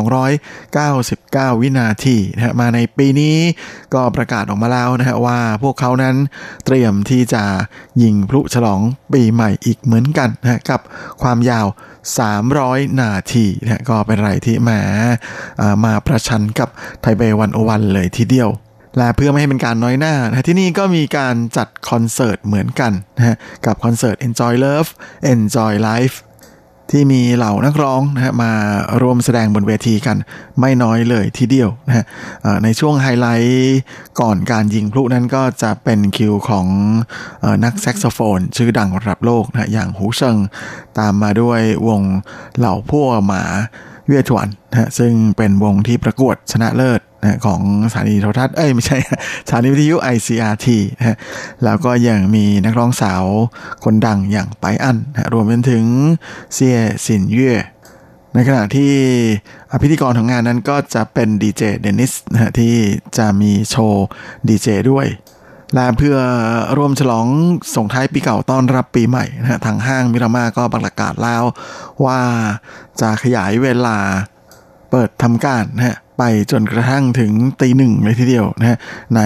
[0.76, 3.36] 299 วินาทีนะมาในปีนี้
[3.94, 6.16] ก็ประกาศออกมาแล้วนะฮะว่าพวกเขานั้น
[6.66, 7.44] เตรียมที่จะ
[8.04, 8.82] ยิงพลุฉลอง
[9.14, 10.82] ปีใหม่อีกเหมือนกันนะกับ
[11.22, 11.68] ความยาว
[12.34, 14.70] 300 นาทีนะก็เป็นอะไรที่แหม
[15.86, 16.70] มาประชันกับ
[17.02, 18.50] ไทเปวันโอวันเลยทีเดียว
[18.98, 23.36] และเพื่อไม่ให้เป็นการน้อยหน้านะที่นี่ก็มีการจัดคอนเสิร์ตเหมือนกันนะฮะ
[23.66, 24.90] กับคอนเสิร์ต Enjoy Love
[25.34, 26.16] Enjoy Life
[26.92, 28.52] ที่มีเหล่านักร้องนะฮะมา
[29.02, 30.18] ร่วมแสดงบนเวทีกัน
[30.60, 32.06] ไม่น้อยเลยทีเดียวนะฮะ
[32.64, 33.80] ในช่วงไฮไลท์
[34.20, 36.68] ก่อนการยิงพลุนั้นก็จะเป็นคิวของ
[37.64, 40.38] นักแซกโซโฟน ชื่อดังระดับโลกนะอย่างหูเซิง
[41.00, 42.02] ตามมาด้วยวง
[42.58, 43.44] เหล่าพวกหมา
[44.08, 47.62] เวียถวนนะซึ่งเป็นวงที่ประกวดชนะเลิศ นะของ
[47.92, 48.98] สถานีโทรทัศน์ เอ้ยไม่ใช่
[49.48, 50.68] สถานีวิทยุ ICRT
[50.98, 51.18] นะ
[51.64, 53.24] แล้วก็ยังมีนักร้องสาว
[53.84, 55.86] คนดังอย่างไปอันนะรวมไปถึง
[56.54, 57.54] เซียสินเย่
[58.34, 58.92] ในขณะที่
[59.82, 62.74] พิธีกรของงานนั้นก็จะเป็นดีเจเดนิสนะฮะที่
[63.18, 64.08] จะมีโชว์
[64.48, 65.08] ดีเจด้วย
[65.76, 66.18] และเพื่อ
[66.78, 67.28] ร่วมฉลอง
[67.76, 71.44] ส่งท้ายปีเก่าต้อนรับปีใหม่นะฮะทางห้างมิรามาก็ประกาศแล้ว
[72.06, 72.20] ว่า
[73.02, 73.98] จะขยายเวลา
[74.92, 78.78] เปิดทำการนะฮะ ไปจนกระทั่งถึงตีหนึ่งเลยทีเดียวนะฮะ
[79.16, 79.22] ใน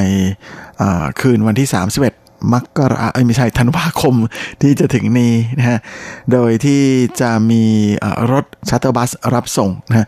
[1.20, 4.16] คืนวันที่ 31มกราไม่ใช่ธันวาคม
[4.62, 5.80] ที่จะถึงนี้นะฮะ
[6.32, 6.82] โดยที่
[7.22, 7.64] จะมี
[8.32, 10.08] รถชัตเตอร์บัสรับส่งนะฮะ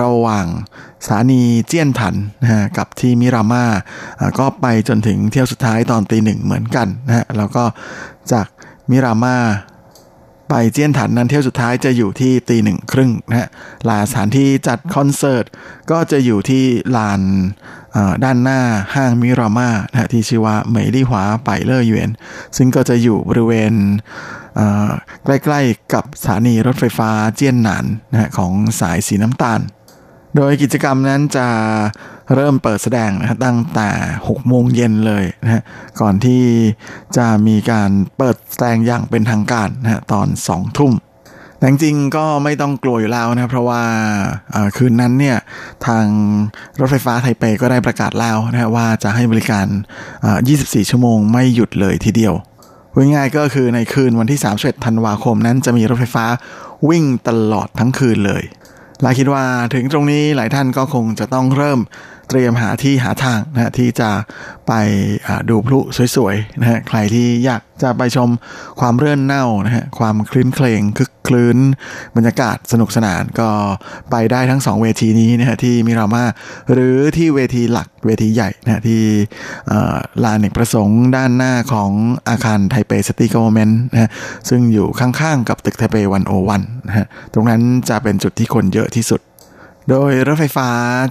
[0.00, 0.46] ระหว่าง
[1.04, 3.64] สถานีเจียนถันนะฮะกับที่มิรามา
[4.38, 7.64] ก็ไปจนถึงเที่ยวสุดท้ายตอนตีหนึ่งเหมือนกันนะฮะ แล้วก็
[8.32, 8.46] จาก
[8.90, 9.36] มิรามา
[10.48, 13.48] ไปเจียนถันนั้นเที่ยวสุดท้ายจะอยู่ที่ตีหนึ่งครึ่งนะฮะ
[13.88, 15.44] ลาสถานที่จัดคอนเสิร์ต
[15.90, 16.64] ก็จะอยู่ที่
[16.96, 17.20] ลาน
[18.24, 18.60] ด้านหน้า
[18.94, 22.10] ห้างมิรามานะฮะที่ชื่อว่าเหมยลี่หวาไปเลอร์เยวน
[22.56, 23.72] ซึ่งก็จะอยู่บริเวณ
[25.24, 29.60] ใกล้ๆกับสถานีรถไฟฟ้าเจียนหนานนะฮะของสายสีน้ำตาล
[30.36, 31.46] โดยกิจกรรมนั้นจะ
[32.34, 35.62] เริ่มเปิดแสดงนะตั้งแต่6โมงเย็นเลยนะฮะ
[36.00, 36.42] ก่อนที่
[37.16, 40.92] จะมีการเปิดแสดงอย่างเป็นทางการนะฮะตอน2ทุ่ม
[41.58, 43.82] แต่จริงก็ไม่ต้องกลัวอยู่แล้วนะเพราะว่า
[44.76, 45.38] คืนนั้นเนี่ย
[45.86, 46.06] ทาง
[46.80, 49.66] รถไฟฟ้าไทเปก็ได้ประกาศแล้วนะฮะว่าจะให้บริการ
[50.28, 52.34] 24 ชั่วโมงไม่หยุดเลยทีเดียว
[52.96, 56.24] ง่ายๆก็คือในคืนวันที่31ธันวาคมนั้นจะมีรถไฟฟ้า
[56.88, 58.42] วิ่งตลอดทั้งคืนเลย
[59.04, 59.44] ลาคิดว่า
[59.74, 61.80] ถึงตรงนี้หลายท่านก็คงจะต้องเริ่ม
[62.28, 64.10] เตรียมหาที่หาทางนะที่จะ
[64.68, 64.72] ไป
[65.50, 65.80] ดูพลุ
[66.16, 68.28] สวยๆนะฮะใครที่อยากจะไปชม
[68.80, 71.58] ความเรื่อนเน่านะฮะความคลื้นเคลงคึกคลื้น
[72.16, 73.50] บรรยากาศสนุกสนานก็
[74.10, 76.24] ไปได้ทั้งสองเวทีนี้นะฮะที่ Miramar
[76.72, 79.02] หรือที่เวทีหลักเวทีใหญ่นะฮะที่
[80.24, 81.90] ลานเอกประสงค์ด้านหน้าของ
[82.28, 84.10] อาคารไทเป City Government นะฮะ
[84.48, 89.20] ซึ่งอยู่ข้างๆกับตึกไทเป One O One นะฮะตรงนั้นจะเป็นจุดที่คนเยอะที่สุด
[89.90, 90.68] โดยรถไฟฟ้า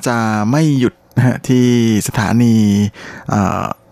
[0.07, 0.17] จะ
[0.51, 1.65] ไม่หยุด นะฮะที่
[2.07, 2.55] สถานี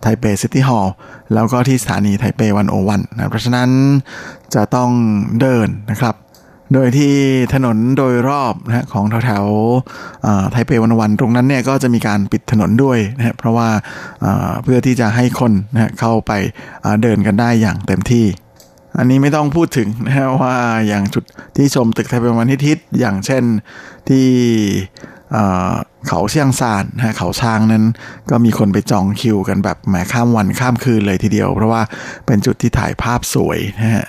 [0.01, 0.93] ไทเป City Hall
[1.33, 3.69] แล้วก็ที่สถานีไทเป One O One นะเพราะฉะนั้น
[4.55, 4.89] จะต้อง
[5.39, 6.15] เดินนะครับ
[6.73, 7.13] โดยที่
[7.53, 13.69] ถนนโดยรอบนะของแถวๆไทเปวันวันตรงนั้นเนี่ยก็จะมีการปิดถนนด้วยนะเพราะว่า
[14.63, 16.31] เพื่อที่จะให้คนนะเข้าไป
[17.01, 18.25] เดินกันได้อย่างเต็มที่
[18.97, 20.55] อันนี้ไม่ต้องพูดถึงนะว่า
[20.87, 21.23] อย่างจุด
[21.55, 23.43] ที่ชมตึกไทเปวันทิศอย่างเช่น
[24.09, 24.27] ที่
[26.07, 27.83] เขาเชียงซานนะเขาช้างนั้น
[28.29, 31.81] ก็มีคนไปจองคิวกันแบบแหมข้ามวันข้ามคืนเลยทีเดียว เพราะว่า
[32.25, 34.07] เป็นจุดที่ถ่ายภาพสวยนะฮะ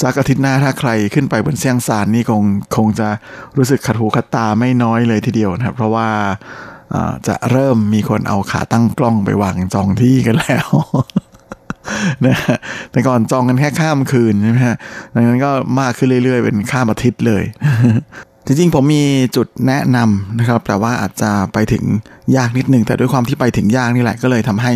[0.00, 2.42] สักอาทิตย์หน้าถ้าใครขึ้นไปบนเชียงซานนี่คง
[2.76, 3.08] คงจะ
[3.56, 6.08] รู้สึกขัดหูขัดตาไม่น้อยเลยทีเดียวนะครับ เพราะว่า
[7.28, 10.68] จะเริ่มมีคนเอาขาตั้งกล้องไปวางจองที่กันแล้ว
[12.26, 12.36] นะ
[12.90, 14.76] แต่ก่อนจองกันแค่ข้ามคืนใช่ไหมฮะ
[15.14, 17.44] ดังนั้นก็มากขึ้นเรื่อยๆ เป็นข้ามอาทิตย์เลย
[18.46, 19.04] จริงๆ ผมมี
[19.36, 21.84] จุดแนะนำนะครับ แต่ว่าอาจจะไปถึง
[22.36, 24.72] ยากนิดนึง แต่ด้วยความที่ไปถึงยากนี่แหละ ก็เลยทำให้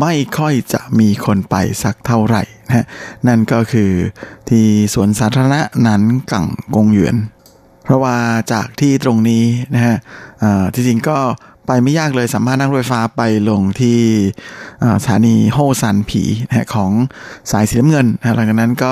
[0.00, 2.86] ไม่ค่อยจะมีคนไปสักเท่าไหร่นะ
[3.28, 3.90] นั่นก็คือ
[4.48, 7.16] ที่สวนสาธารณะนันกังกงหยวน
[7.84, 8.16] เพราะว่า
[8.52, 9.44] จากที่ตรงนี้
[9.74, 9.96] นะฮะ
[10.74, 11.18] จริงๆก็
[11.66, 13.98] ไปไม่ยากเลยสามารถนั่งรถไฟฟ้าไปลงที่
[15.02, 16.90] สถานีโฮซันผีนะของ
[17.50, 18.90] สายสีน้ำเงินนะหลังจากนั้นก็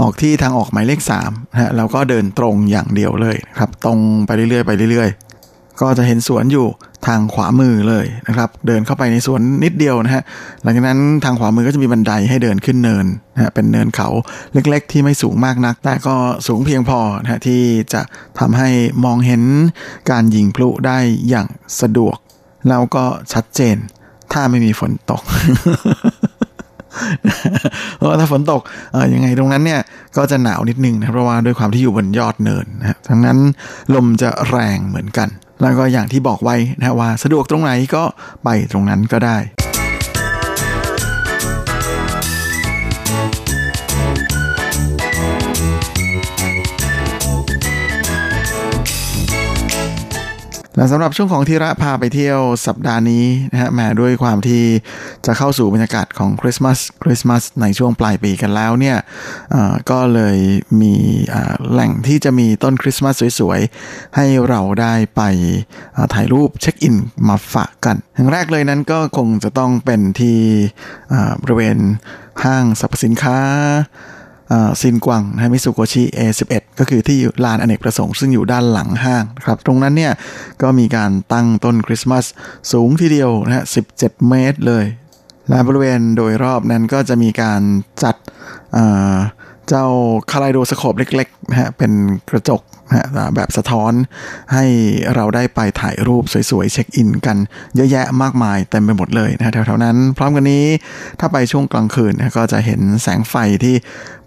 [0.00, 6.66] ออกที่ทางออกหมายเลข3นะแล้วก็เดินตรงอย่างเดียวเลยครับตรงไปเรื่อยๆไปเรื่อยๆ ก็จะเห็นสวนอยู่
[7.06, 10.22] ทางขวามือเลยนะครับ เดินเข้าไปในสวนนิดเดียวนะฮะ
[10.62, 14.08] หลังจากนั้นทางขวามือก็จะมีบันไดให้เดินขึ้นเนินนะฮะเป็นเนินเขา
[14.54, 16.14] เล็กๆ ที่ไม่สูงมากนัก แต่ก็
[16.46, 18.02] สูงเพียงพอนะฮะที่จะ
[18.38, 18.68] ทำให้
[19.04, 19.42] มองเห็น
[20.10, 20.98] การยิงพลุได้
[21.28, 21.48] อย่าง
[21.80, 22.16] สะดวก
[22.68, 23.76] แล้วก็ชัดเจน
[24.32, 25.22] ถ้าไม่มีฝนตก
[27.96, 28.60] เพราะถ้าฝนตก
[28.92, 29.80] เออยังไงตรงนั้นเนี่ย
[30.16, 33.38] ก็จะหนาวนิดนึงนะเพราะว่าด้วยความที่อยู่บนยอดเนินนะทั้งนั้น
[33.94, 35.28] ลมจะแรงเหมือนกัน
[35.62, 38.04] แล้วก็อย่างที่บอกไว้นะว่าสะดวกตรงไหนก็
[38.44, 39.36] ไปตรงนั้นก็ได้
[50.80, 54.64] และสำหรับช่วงของทีระพาไปเที่ยวสัปดาห์นี้นะฮะแม้ด้วยความที่
[55.26, 58.98] จะเข้าสู่บรรยากาศของคริสต์มาสคริสต์มาสในช่วงปลายปีกันแล้วเนี่ย
[59.90, 60.38] ก็เลย
[60.80, 60.94] มี
[61.70, 65.22] แหล่งที่จะมีต้นคริสต์มาสสวยๆ ให้เราได้ไป
[66.14, 66.96] ถ่ายรูปเช็คอิน
[67.28, 70.38] มาฝากกันอย่างแรกเลยนั้นก็คงจะต้องเป็นที่
[71.42, 71.78] บริเวณ
[72.44, 73.38] ห้างสรรพสินค้า
[74.80, 80.12] ซินกวังนะมิสุโกชิ A11 ก็คือที่ลานอเนกประสงค์ซึ่งอยู่ด้านหลังห้างครับ ตรงนั้นเนี่ย
[80.62, 82.24] ก็มีการตั้งต้นคริสต์มาส
[82.72, 83.64] สูงทีเดียวนะฮะ
[83.96, 84.84] 17 เมตรเลย
[85.48, 87.60] และบริเวณโดยรอบนั้นก็จะมีการ
[88.02, 88.16] จัด
[89.68, 89.84] เจ้า
[90.30, 91.92] คาไลโดสโคปเล็กๆนะฮะเป็น
[92.30, 92.60] กระจก
[93.34, 93.92] แบบสะท้อน
[94.52, 94.64] ให้
[95.14, 97.36] เราได้ไปถ่ายรูปสวยๆ เช็คอินกัน
[97.76, 100.66] เยอะแยะมากมายเต็มไปหมดเลยนะแถวๆนั้น พร้อมกันนี้
[101.20, 103.34] ถ้าไปช่วงกลางคืนก็จะเห็นแสงไฟ
[103.64, 103.76] ที่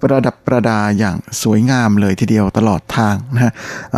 [0.02, 3.54] ประดับประดาอย่างสวยงามเลยทีเดียวตลอดทางนะ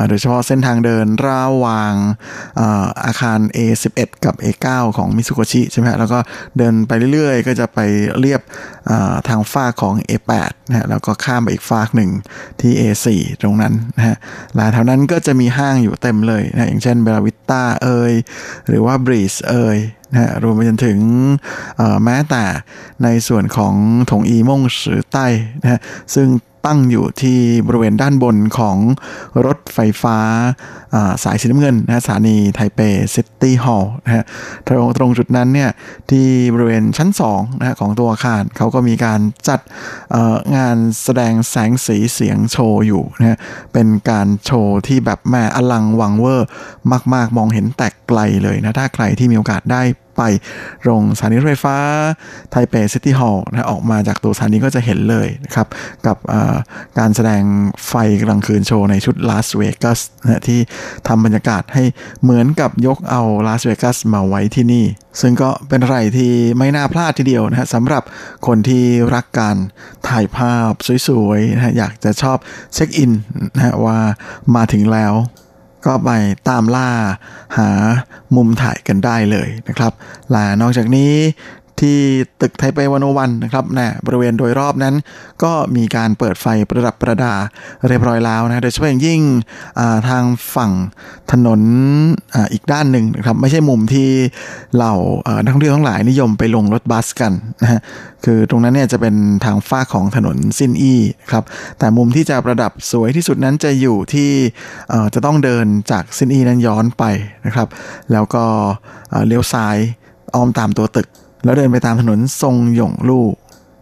[0.09, 1.93] โดยเฉพาะเส้นทางเดินระหว่าง
[3.05, 6.19] อาคาร A11 กับ A9 ของมิสุโกชิใช่ไหมแล้วก็
[6.57, 7.79] เดินไปเรื่อยๆ ก็จะไป
[8.19, 8.41] เรียบ
[9.27, 12.11] ทางฝ้าของ A8 นะแล้วก็ข้ามไปอีกฝ้าหนึ่ง
[12.61, 13.07] ที่ A4
[13.41, 14.17] ตรงนั้นนะฮะ
[14.55, 18.13] แลวแถวนั้นก็จะมีห้างอยู่เต็มเลยนะอย่างเช่นเบลวิตตาเอย
[18.67, 19.77] หรือว่าบรีสเอย
[20.13, 20.99] นะรวมไปจนถึง
[22.03, 22.43] แม้แต่
[23.03, 23.73] ในส่วนของ
[24.11, 25.27] ถงอีม่งสือใต้
[25.61, 25.79] นะ
[26.15, 26.27] ซึ่ง
[26.65, 28.77] ตั้งอยู่ที่บริเวณด้านบนของ
[29.45, 30.19] รถไฟฟ้า
[31.23, 32.79] สายสีน้ำเงินนะสถานีไทเป
[33.15, 34.23] City Hall นะฮะ
[34.67, 35.69] ตรงตรงจุดนั้นเนี่ย
[36.09, 39.59] ที่บริเวณชั้น2นะของตัวอาคารเขาก็มีการจัด
[40.55, 43.37] งานแสดงแสงสีเสียงโชว์อยู่นะฮะ
[43.73, 46.47] เป็นการโชว์ที่แบบแม่อลังวังเวอร์
[47.13, 49.83] มาก ๆ มองเห็นแต่ไกลเลยนะถ้าใครที่มีโอกาสได้
[50.21, 50.29] ไป
[50.83, 51.77] ลงสถานีรถไฟฟ้า
[52.51, 55.67] ไทเป City Hall นะออกมาจากตัวสถานีก็จะเห็นเลยนะครับ
[56.07, 56.17] กับ
[56.99, 57.43] การแสดง
[57.87, 57.93] ไฟ
[58.23, 60.59] กลางคืนโชว์ในชุดลาสเวกัสนะที่
[61.07, 61.83] ทำบรรยากาศให้
[62.21, 64.85] เหมือนกับยกเอาลาสเวกัสมาไว้ที่นี่
[65.21, 68.03] ซึ่งก็เป็นอะไรที่ไม่น่าพลาดทีเดียวนะฮะสำหรับ
[68.47, 69.57] คนที่รักการ
[70.07, 70.71] ถ่ายภาพ
[71.07, 72.37] สวยๆนะฮะอยากจะชอบ
[72.73, 73.11] เช็คอิน
[73.55, 73.97] นะฮะว่า
[74.55, 75.13] มาถึงแล้ว
[75.85, 76.09] ก็ไป
[76.49, 76.89] ตามล่า
[77.57, 77.69] หา
[78.35, 79.93] มุมถ่ายกันได้เลยนะครับ
[80.31, 81.13] และนอกจากนี้
[81.81, 81.97] ที่
[82.41, 84.95] ตึกไทเปวันโอวันนะครับนะบริเวณโดยรอบนั้น
[85.43, 87.33] ก็มีการเปิดไฟประดับประดา
[87.87, 89.21] เรียบร้อยแล้วนะโดยเฉพาะอย่างยิ่ง
[90.09, 90.23] ทาง
[90.55, 90.71] ฝั่ง
[91.31, 91.61] ถนน
[92.33, 94.09] ออีกด้านหนึ่งนะครับไม่ใช่มุมที่
[94.75, 94.93] เหล่า
[95.43, 97.79] นักท่องเที่ยวทั้งหลายนิยมไปลงรถบัสกันนะฮะ
[98.25, 99.15] คือตรงนั้นเนี่ยจะเป็น
[99.45, 100.95] ทางฝ้าของถนนซินอี
[101.31, 101.43] ครับ
[101.79, 104.29] แต่มุมที่จะประดับสวยที่สุดนั้นจะอยู่ที่
[105.13, 107.03] จะต้องเดินจากซินอีนั้นย้อนไป
[107.45, 107.67] นะครับ
[108.11, 108.43] แล้วก็
[109.27, 109.77] เลี้ยวซ้าย
[110.35, 111.07] อ้อมตามตัวตึก
[111.45, 113.25] แล้วเดินไปตามถนนทรงหยงลู่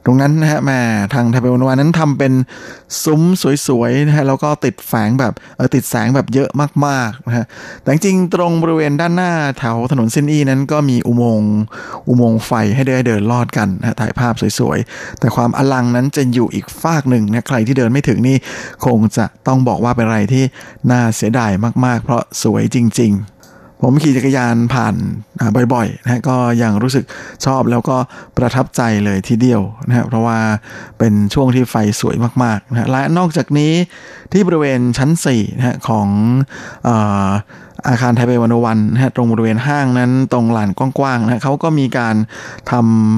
[0.06, 0.80] ตรงนั้นนะฮะแม่
[1.14, 2.34] ทางไทเปวันวานั้นทำเป็น
[3.04, 3.22] ซุ้ม
[3.68, 6.50] สวยๆนะฮะแล้วก็ติดแฝงแบบเออติดแสงแบบเยอะ
[6.86, 7.46] มากๆนะฮะ
[7.82, 11.54] แต่จริงตรงบริเวณด้านหน้าแถวถนนเส้นอีนั้นก็มีอุโมงค์
[12.08, 18.38] อุโมงค์ไฟให้ได้เดินลอดกันนะถ่ายภาพสวยๆ แต่ความอลังนั้นจะอยู่อีกฟากหนึ่งนะใครที่เดินไม่ถึงนี่
[18.86, 20.44] คงจะต้องบอกว่าเป็นอะไรที่
[20.92, 21.52] น่าเสียดาย
[21.86, 23.33] มากๆ เพราะสวยจริง ๆ
[23.84, 24.96] ผมขี่จักรยานผ่าน
[25.74, 27.06] บ่อยๆนะก็ยังรู้สึก
[27.46, 27.98] ชอบแล้วก็
[28.38, 30.38] ประทับใจเลยทีเดียวนะเพราะว่า
[31.00, 33.74] เป็นช่วงที่ไฟสวยมากๆนะและนอกจากนี้
[34.32, 36.08] ที่บริเวณชั้น4นะของ
[37.88, 42.16] อาคารไทเปวันวันนะฮะตรงบริเวณห้างนั้นตรงลานกว้างๆนะเขาก็มีการ
[42.72, 42.74] ท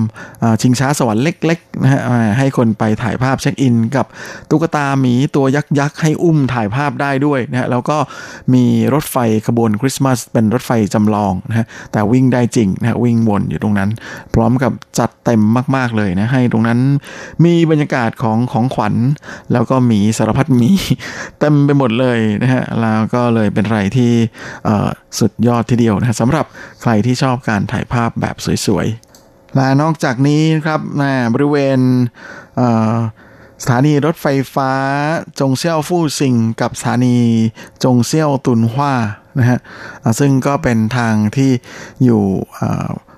[0.08, 2.02] ำชิงช้าสวรรค์เล็กๆนะฮะ
[2.38, 4.06] ให้คนไปถ่ายภาพเช็คอิน กับ
[4.50, 7.98] ตุ๊กตาหมีตัวยักษ์ๆให้อุ้มถ่ายภาพได้ด้วยนะฮะแล้วก็
[8.54, 8.64] มี
[8.94, 13.90] รถไฟขบวนคริสต์มาสเป็นรถไฟจำลองนะฮะแต่วิ่งได้จริงนะฮะวิ่งวนอยู่ตรงนั้น
[14.34, 15.42] พร้อมกับจัดเต็ม
[15.76, 16.80] มากๆเลยนะให้ตรงนั้น
[17.46, 18.96] มีบรรยากาศของของขวัญ
[19.52, 20.70] แล้วก็หมีสารพัดหมี
[21.40, 24.12] เต็มไปหมดเลยนะฮะแล้วก็เลยเป็นอะไรที่
[25.20, 26.46] สุดยอดทีเดียวนะสำหรับ
[26.82, 28.36] ใครที่ชอบการถ่ายภาพแบบ
[28.66, 31.80] สวยๆ และนอกจากนี้ครับนะบริเวณ
[33.62, 34.72] สถานีรถไฟฟ้า
[35.40, 37.18] จงเซี่ยวฟู่ซิงกับสถานี
[37.84, 38.94] จงเซี่ยวตุนฮวา
[39.40, 39.60] นะฮะ
[40.20, 41.52] ซึ่งก็เป็นทางที่
[42.04, 42.24] อยู่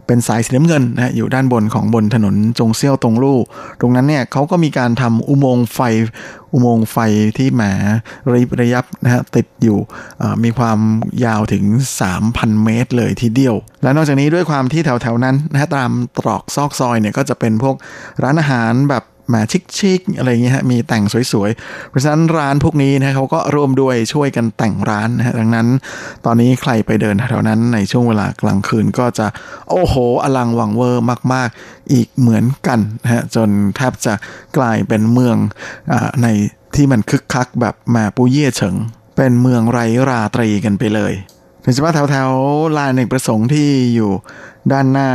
[0.08, 3.40] เป็นสายสีน้ำเงินนะอยู่ด้านบนของบนถนนจงเซี่ยวตรงลู่
[3.80, 5.80] ตรงนั้นเนี่ยเขาก็มีการทำอุโมงค์ไฟ
[6.54, 6.98] อุโมงค์ไฟ
[7.38, 7.64] ที่แหม
[8.32, 9.80] ระยิบระยับนะฮะติดอยู่
[10.44, 10.80] มีความ
[11.26, 11.64] ยาวถึง
[12.14, 17.76] 3,000 เมตรเลยทีเดียว และนอกจากนี้ด้วยความที่แถวๆนั้นนะฮะตามตรอกซอกซอยเนี่ยก็จะเป็นพวก
[18.24, 19.04] ร้านอาหารแบบ
[19.34, 19.42] มา
[19.78, 21.04] ชิคๆอะไรเงี้ยฮะมีแต่ง
[21.34, 25.68] สวยๆ เพราะฉะนั้นร้านพวกนี้นะเขาก็ร่วมด้วยช่วยกันแต่งร้านนะฮะดังนั้น
[26.26, 29.28] ตอนนี้ใครไปเดินแถวนั้นในช่วงเวลากลางคืนก็จะ
[29.70, 34.14] โอ้โหอลังวังเวอร์มาก ๆ อีกเหมือนกันนะฮะจนแทบจะ
[34.58, 35.36] กลายเป็นเมือง
[35.92, 36.28] อใน
[36.76, 38.76] ที่มันคึกคักแบบมาปูเย่เฉิง
[39.16, 41.14] เป็นเมืองไร้ราตรีกันไปเลย
[41.62, 44.12] โดยเฉพาะแถวๆลานในประสงค์ที่อยู่
[44.72, 45.10] ด้านหน้า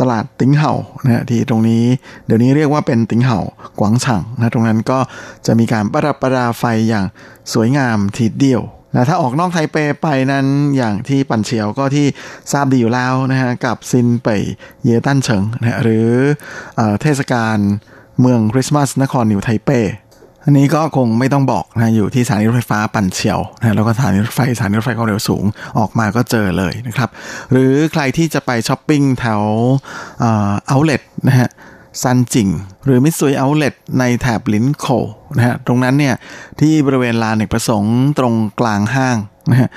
[0.00, 0.72] ตลาดติงเห่า
[1.04, 1.84] นะที่ตรงนี้
[2.26, 3.40] เดี๋ยวนี้เรียกว่าเป็นติงเห่า
[3.80, 4.98] กวางฉ่งนะตรงนั้นก็
[5.46, 7.06] จะมีการประดับประดาไฟอย่าง
[7.52, 10.46] สวยงามทีเดียวและถ้าออกนอกไทเปไปนั้น
[10.76, 12.06] อย่างที่ปั่นเฉียวก็ที่
[12.52, 14.42] ทราบดีอยู่แล้วนะฮะกับซินเป่ย
[14.84, 16.08] เยตันเฉิงนะหรือ
[17.02, 17.58] เทศกาล
[18.20, 19.70] เมืองคริสต์มาสนครนิวไทเป
[20.44, 25.44] อันนี้ก็คงไม่ต้องบอกนะอยู่ที่สถานีรถไฟฟ้าปั่นเฉียวนะแล้วก็สถานีรถไฟสถานีรถไฟความเร็วสูง
[25.78, 27.08] ออกมาก็เจอเลยนะครับ
[27.50, 29.42] หรือใครที่จะไปช้อปปิ้งแถว
[30.68, 31.48] outlet นะฮะ
[32.02, 32.48] ซันจิง
[32.84, 34.86] หรือ Mitsui Outlet ในแถบลินโค
[35.36, 36.14] นะฮะตรงนั้นเนี่ย
[36.60, 39.16] ที่บริเวณลานเอกประสงค์ตรงกลางห้าง
[39.50, 39.68] นะฮะ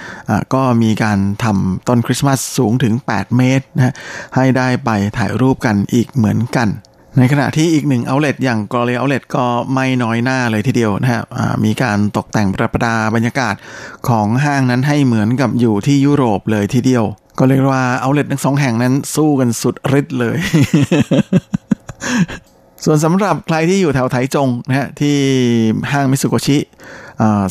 [0.54, 3.94] ก็มีการทำต้นคริสต์มาสสูงถึง 8 เมตรนะฮะ
[4.36, 6.70] ให้ได้ไปถ่ายรูปกันอีกเหมือนกัน
[7.18, 11.24] ในขณะที่อีกหนึ่ง outlet อย่าง Gloria Outlet ก็ไม่น้อยหน้าเลยทีเดียวนะครับ
[11.66, 13.56] มีการตกแต่งประดับประดาบรรยากาศ
[14.08, 17.04] ของห้างนั้นให้เหมือนกับอยู่ที่ยุโรปเลยทีเดียว
[17.40, 20.38] ก็เรียกว่า outlet ทั้งสองแห่งนั้นสู้กันสุดฤทธิ์เลย
[22.84, 25.16] ส่วนสำหรับใครที่อยู่แถวไถจงนะฮะที่
[25.92, 26.58] ห้างมิตสึโคชิ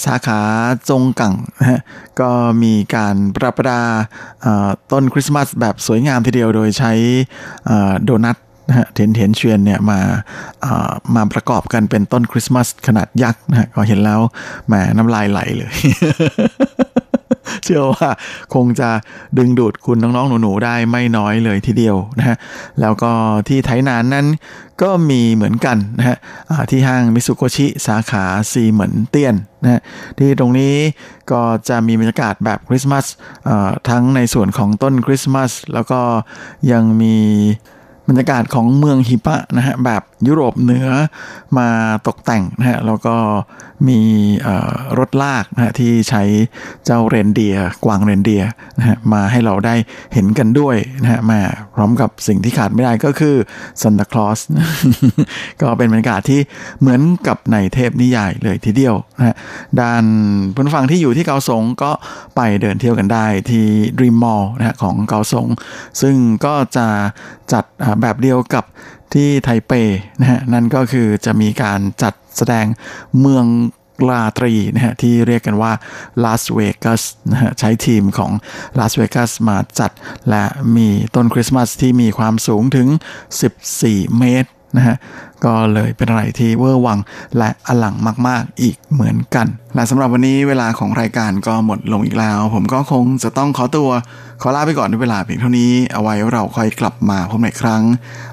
[0.04, 0.40] สาขา
[0.88, 1.80] จงกังนะฮะ
[2.20, 2.30] ก็
[2.62, 3.80] มีการประปดา
[4.92, 6.92] ต้นคริสต์มาสแบบสวยงามทีเดียวโดยใช้
[8.04, 8.36] โดนัท
[8.68, 9.98] นะฮะเทนเทนเชียนเนี่ยมา
[11.14, 14.20] มาประกอบกันเป็นต้นคริสต์มาสขนาดยักษ์นะฮะก็เห็นแล้ว
[14.66, 15.74] แหมน้ำลายไหลเลย
[17.64, 18.08] เชื่อว่า
[18.54, 18.90] คงจะ
[19.38, 22.36] ดึงดูดคุณน้องๆหนูๆได้ไม่น้อยเลยทีเดียวนะฮะ
[22.80, 23.10] แล้วก็
[23.48, 24.26] ที่ไทยนานนั้น
[24.82, 26.16] ก็มีเหมือนกันนะฮะ
[26.70, 29.80] ที่ห้างมิสุโกชิสาขาซีเหมือนเตี้ยนนะฮะ
[30.18, 30.74] ที่ตรงนี้
[31.30, 33.04] ก็จะมีบรรยากาศแบบคริสต์มาส
[33.88, 36.00] ทั้งในส่วนของต้นคริสต์มาสแล้วก็
[36.72, 37.16] ยังมี
[38.08, 40.88] บรรยากาศของเมืองฮิปะนะฮะแบบยุโรปเหนือ
[41.58, 41.68] มา
[42.06, 43.14] ตกแต่งนะฮะแล้วก็
[43.88, 44.00] มี
[44.98, 46.22] รถลากนะฮะที่ใช้
[46.84, 48.42] เจ้าเรนเดียกวางเรนเดีย
[48.78, 49.74] นะฮะมาให้เราได้
[50.14, 51.40] เห็นกันด้วยนะฮะมา
[51.74, 53.36] พร้อมกับสิ่งที่ขาดไม่ได้ก็คือ
[53.82, 54.40] ซันตาคลอส
[55.62, 56.40] ก็เป็นบรรยากาศที่
[56.80, 59.34] เหมือนกับในเทพนิยายเลยทีเดียวนะฮะ
[59.80, 60.04] ด้าน
[60.54, 61.90] ผู้ฟังที่อยู่ที่เกาสงก็
[62.36, 63.66] ไปเดินเที่ยวกันได้ที่
[63.98, 65.46] Dream Mall นะฮะของเกาสง
[66.00, 66.86] ซึ่งก็จะ
[67.52, 67.64] จัด
[68.00, 68.64] แบบเดียวกับ
[69.14, 69.72] ที่ไทเป
[70.20, 72.66] นะฮะนั่นก็คือจะมีการจัด แสดง
[73.20, 73.46] เมือง
[74.08, 75.72] ลาตรีนะฮะที่เรียกกันว่า
[76.24, 77.02] ลาสเวกัส
[77.32, 78.32] นะฮะใช้ทีมของ
[78.78, 79.90] ลาสเวกัสมาจัด
[80.30, 80.44] และ
[80.76, 82.88] มีต้นคริสต์มาสที่มีความสูงถึง
[83.56, 84.96] 14 เมตร นะฮะ
[85.44, 86.98] ก็เลยเป็นอะไรที่เวอร์วัง
[87.38, 87.96] และอลัง
[88.28, 93.90] มาก ๆ อีกเหมือนกัน และสำหรับวันนี้เวลาของรายการก็หมดลงอีกแล้ว ผมก็คงจะต้องขอตัว
[94.42, 97.82] ขอลาไปก่อนด้วยเวลาเพียงเท่านี้ เอาไว้เราค่อยกลับมาพบในครั้ง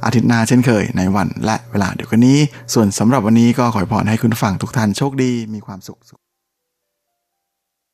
[0.06, 2.40] อาทิตย์หน้าเช่นเคยในวันและเวลาเดียวกันนี้
[2.74, 6.00] ส่วนสำหรับวันนี้ก็ขอพรให้คุณฟังทุกท่านโชคดีมีความสุข